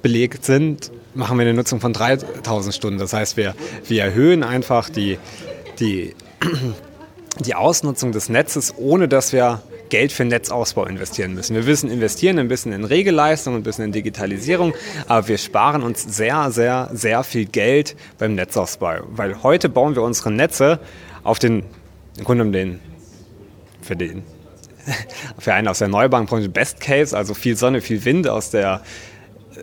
[0.00, 2.98] belegt sind, machen wir eine Nutzung von 3000 Stunden.
[2.98, 3.54] Das heißt, wir,
[3.86, 5.18] wir erhöhen einfach die,
[5.78, 6.14] die,
[7.44, 11.54] die Ausnutzung des Netzes, ohne dass wir Geld für Netzausbau investieren müssen.
[11.54, 14.74] Wir wissen, investieren ein bisschen in Regelleistung, ein bisschen in Digitalisierung,
[15.08, 19.00] aber wir sparen uns sehr, sehr, sehr viel Geld beim Netzausbau.
[19.08, 20.80] Weil heute bauen wir unsere Netze
[21.22, 21.64] auf den,
[22.18, 22.80] im Grunde den,
[23.82, 24.22] für den,
[25.38, 28.82] für einen aus der Neubankbranche Best Case, also viel Sonne, viel Wind aus der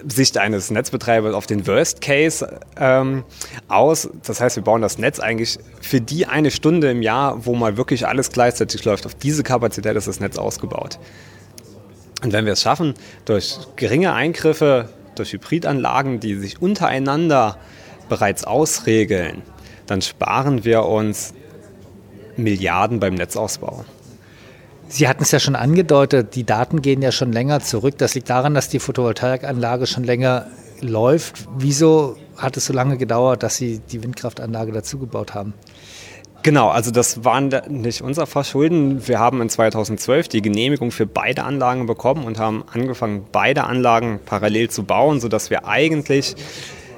[0.08, 3.24] Sicht eines Netzbetreibers auf den Worst Case ähm,
[3.68, 4.10] aus.
[4.26, 7.78] Das heißt, wir bauen das Netz eigentlich für die eine Stunde im Jahr, wo mal
[7.78, 9.06] wirklich alles gleichzeitig läuft.
[9.06, 11.00] Auf diese Kapazität ist das Netz ausgebaut.
[12.24, 12.94] Und wenn wir es schaffen,
[13.26, 17.58] durch geringe Eingriffe, durch Hybridanlagen, die sich untereinander
[18.10, 19.42] bereits ausregeln,
[19.88, 21.34] dann sparen wir uns
[22.38, 23.86] Milliarden beim Netzausbau.
[24.92, 27.98] Sie hatten es ja schon angedeutet, die Daten gehen ja schon länger zurück.
[27.98, 30.48] Das liegt daran, dass die Photovoltaikanlage schon länger
[30.82, 31.48] läuft.
[31.58, 35.54] Wieso hat es so lange gedauert, dass Sie die Windkraftanlage dazugebaut haben?
[36.44, 39.08] Genau, also das war nicht unser Verschulden.
[39.08, 44.20] Wir haben in 2012 die Genehmigung für beide Anlagen bekommen und haben angefangen, beide Anlagen
[44.26, 46.36] parallel zu bauen, sodass wir eigentlich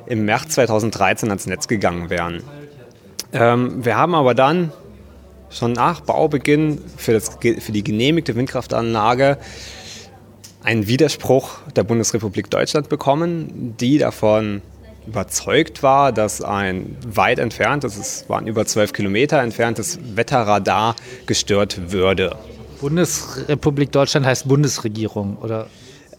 [0.08, 2.42] im März 2013 ans Netz gegangen wären.
[3.34, 4.72] Ähm, wir haben aber dann
[5.54, 9.38] schon nach Baubeginn für, das, für die genehmigte Windkraftanlage
[10.64, 14.62] einen Widerspruch der Bundesrepublik Deutschland bekommen, die davon
[15.06, 20.96] überzeugt war, dass ein weit entferntes, es waren über zwölf Kilometer entferntes Wetterradar
[21.26, 22.38] gestört würde.
[22.80, 25.68] Bundesrepublik Deutschland heißt Bundesregierung oder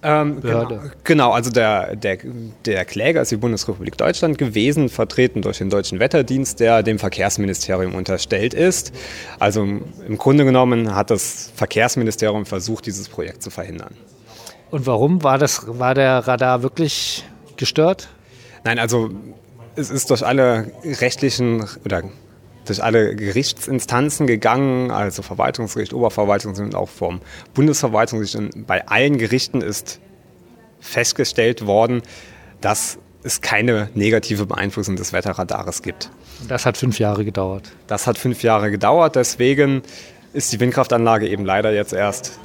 [0.05, 0.77] ähm, Behörde?
[0.77, 2.19] Genau, genau, also der, der,
[2.65, 7.95] der Kläger ist die Bundesrepublik Deutschland gewesen, vertreten durch den Deutschen Wetterdienst, der dem Verkehrsministerium
[7.95, 8.93] unterstellt ist.
[9.39, 13.95] Also im Grunde genommen hat das Verkehrsministerium versucht, dieses Projekt zu verhindern.
[14.71, 17.25] Und warum war, das, war der Radar wirklich
[17.57, 18.09] gestört?
[18.65, 19.11] Nein, also
[19.77, 22.03] es ist durch alle rechtlichen oder
[22.65, 27.21] durch alle Gerichtsinstanzen gegangen, also Verwaltungsgericht, Oberverwaltungsgericht und auch vom
[27.55, 28.57] Bundesverwaltungsgericht.
[28.57, 30.01] Und bei allen Gerichten ist
[30.81, 32.03] festgestellt worden,
[32.61, 36.11] dass es keine negative Beeinflussung des Wetterradares gibt.
[36.43, 37.73] Und das hat fünf Jahre gedauert.
[37.87, 39.17] Das hat fünf Jahre gedauert.
[39.17, 39.83] Deswegen
[40.33, 42.39] ist die Windkraftanlage eben leider jetzt erst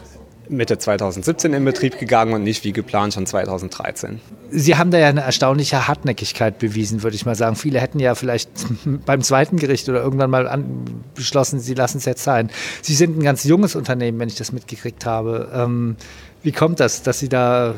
[0.50, 4.20] Mitte 2017 in Betrieb gegangen und nicht wie geplant schon 2013.
[4.52, 7.56] Sie haben da ja eine erstaunliche Hartnäckigkeit bewiesen, würde ich mal sagen.
[7.56, 8.50] Viele hätten ja vielleicht
[9.06, 12.50] beim zweiten Gericht oder irgendwann mal an, beschlossen, sie lassen es jetzt sein.
[12.82, 15.50] Sie sind ein ganz junges Unternehmen, wenn ich das mitgekriegt habe.
[15.54, 15.96] Ähm,
[16.42, 17.76] wie kommt das, dass Sie da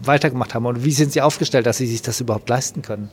[0.00, 3.10] weitergemacht haben und wie sind Sie aufgestellt, dass Sie sich das überhaupt leisten können?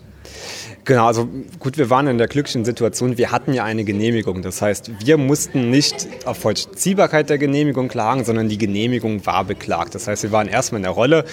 [0.86, 1.28] Genau, also
[1.60, 4.42] gut, wir waren in der glücklichen Situation, wir hatten ja eine Genehmigung.
[4.42, 9.96] Das heißt, wir mussten nicht auf Vollziehbarkeit der Genehmigung klagen, sondern die Genehmigung war beklagt.
[9.96, 11.26] Das heißt, wir waren erstmal in der Rolle,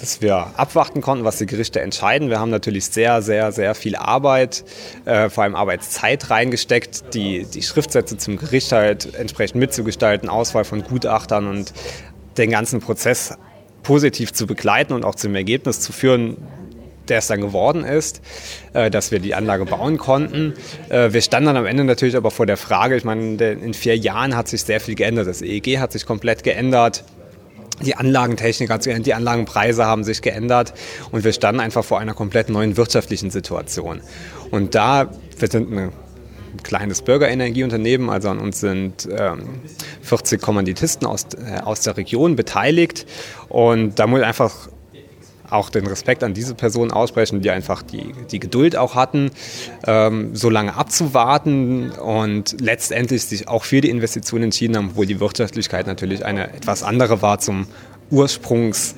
[0.00, 2.30] dass wir abwarten konnten, was die Gerichte entscheiden.
[2.30, 4.64] Wir haben natürlich sehr, sehr, sehr viel Arbeit,
[5.04, 10.82] äh, vor allem Arbeitszeit reingesteckt, die, die Schriftsätze zum Gericht halt entsprechend mitzugestalten, Auswahl von
[10.82, 11.74] Gutachtern und
[12.38, 13.36] den ganzen Prozess
[13.84, 16.36] positiv zu begleiten und auch zum Ergebnis zu führen,
[17.08, 18.20] der es dann geworden ist,
[18.72, 20.54] äh, dass wir die Anlage bauen konnten.
[20.88, 23.96] Äh, wir standen dann am Ende natürlich aber vor der Frage, ich meine, in vier
[23.96, 25.26] Jahren hat sich sehr viel geändert.
[25.26, 27.04] Das EEG hat sich komplett geändert.
[27.84, 30.74] Die Anlagentechnik hat sich geändert, die Anlagenpreise haben sich geändert
[31.10, 34.00] und wir standen einfach vor einer komplett neuen wirtschaftlichen Situation.
[34.50, 35.70] Und da, wir sind
[36.54, 39.60] ein kleines Bürgerenergieunternehmen, also an uns sind ähm,
[40.02, 43.06] 40 Kommanditisten aus, äh, aus der Region beteiligt
[43.48, 44.68] und da muss einfach
[45.50, 49.30] auch den Respekt an diese Personen aussprechen, die einfach die, die Geduld auch hatten,
[49.86, 55.20] ähm, so lange abzuwarten und letztendlich sich auch für die Investition entschieden haben, obwohl die
[55.20, 57.66] Wirtschaftlichkeit natürlich eine etwas andere war zum
[58.10, 58.96] Ursprungs,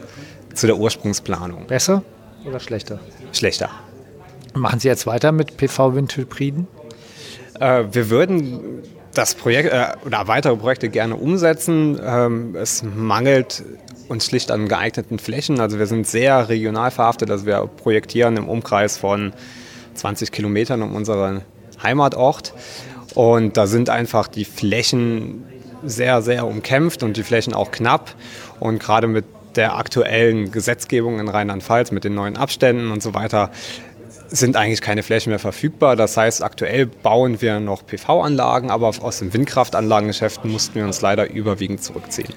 [0.54, 1.66] zu der Ursprungsplanung.
[1.66, 2.02] Besser
[2.44, 3.00] oder schlechter?
[3.32, 3.70] Schlechter.
[4.54, 6.66] Machen Sie jetzt weiter mit PV-Windhybriden?
[7.60, 8.82] Äh, wir würden
[9.14, 11.98] das Projekt äh, oder weitere Projekte gerne umsetzen.
[12.04, 13.64] Ähm, es mangelt
[14.08, 15.60] uns schlicht an geeigneten Flächen.
[15.60, 17.30] Also wir sind sehr regional verhaftet.
[17.30, 19.32] Also wir projektieren im Umkreis von
[19.94, 21.42] 20 Kilometern um unseren
[21.82, 22.54] Heimatort.
[23.14, 25.44] Und da sind einfach die Flächen
[25.84, 28.14] sehr, sehr umkämpft und die Flächen auch knapp.
[28.60, 29.24] Und gerade mit
[29.56, 33.50] der aktuellen Gesetzgebung in Rheinland-Pfalz, mit den neuen Abständen und so weiter,
[34.28, 35.96] sind eigentlich keine Flächen mehr verfügbar.
[35.96, 41.30] Das heißt, aktuell bauen wir noch PV-Anlagen, aber aus dem Windkraftanlagengeschäft mussten wir uns leider
[41.30, 42.34] überwiegend zurückziehen.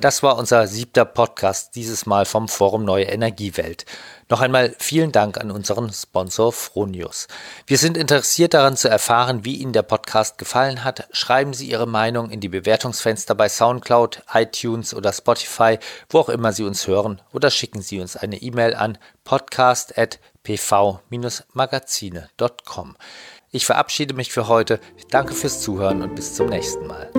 [0.00, 3.84] Das war unser siebter Podcast, dieses Mal vom Forum Neue Energiewelt.
[4.30, 7.28] Noch einmal vielen Dank an unseren Sponsor Fronius.
[7.66, 11.06] Wir sind interessiert daran zu erfahren, wie Ihnen der Podcast gefallen hat.
[11.12, 16.54] Schreiben Sie Ihre Meinung in die Bewertungsfenster bei SoundCloud, iTunes oder Spotify, wo auch immer
[16.54, 18.96] Sie uns hören, oder schicken Sie uns eine E-Mail an
[20.56, 22.96] podcast.pv-magazine.com.
[23.52, 24.80] Ich verabschiede mich für heute.
[25.10, 27.10] Danke fürs Zuhören und bis zum nächsten Mal.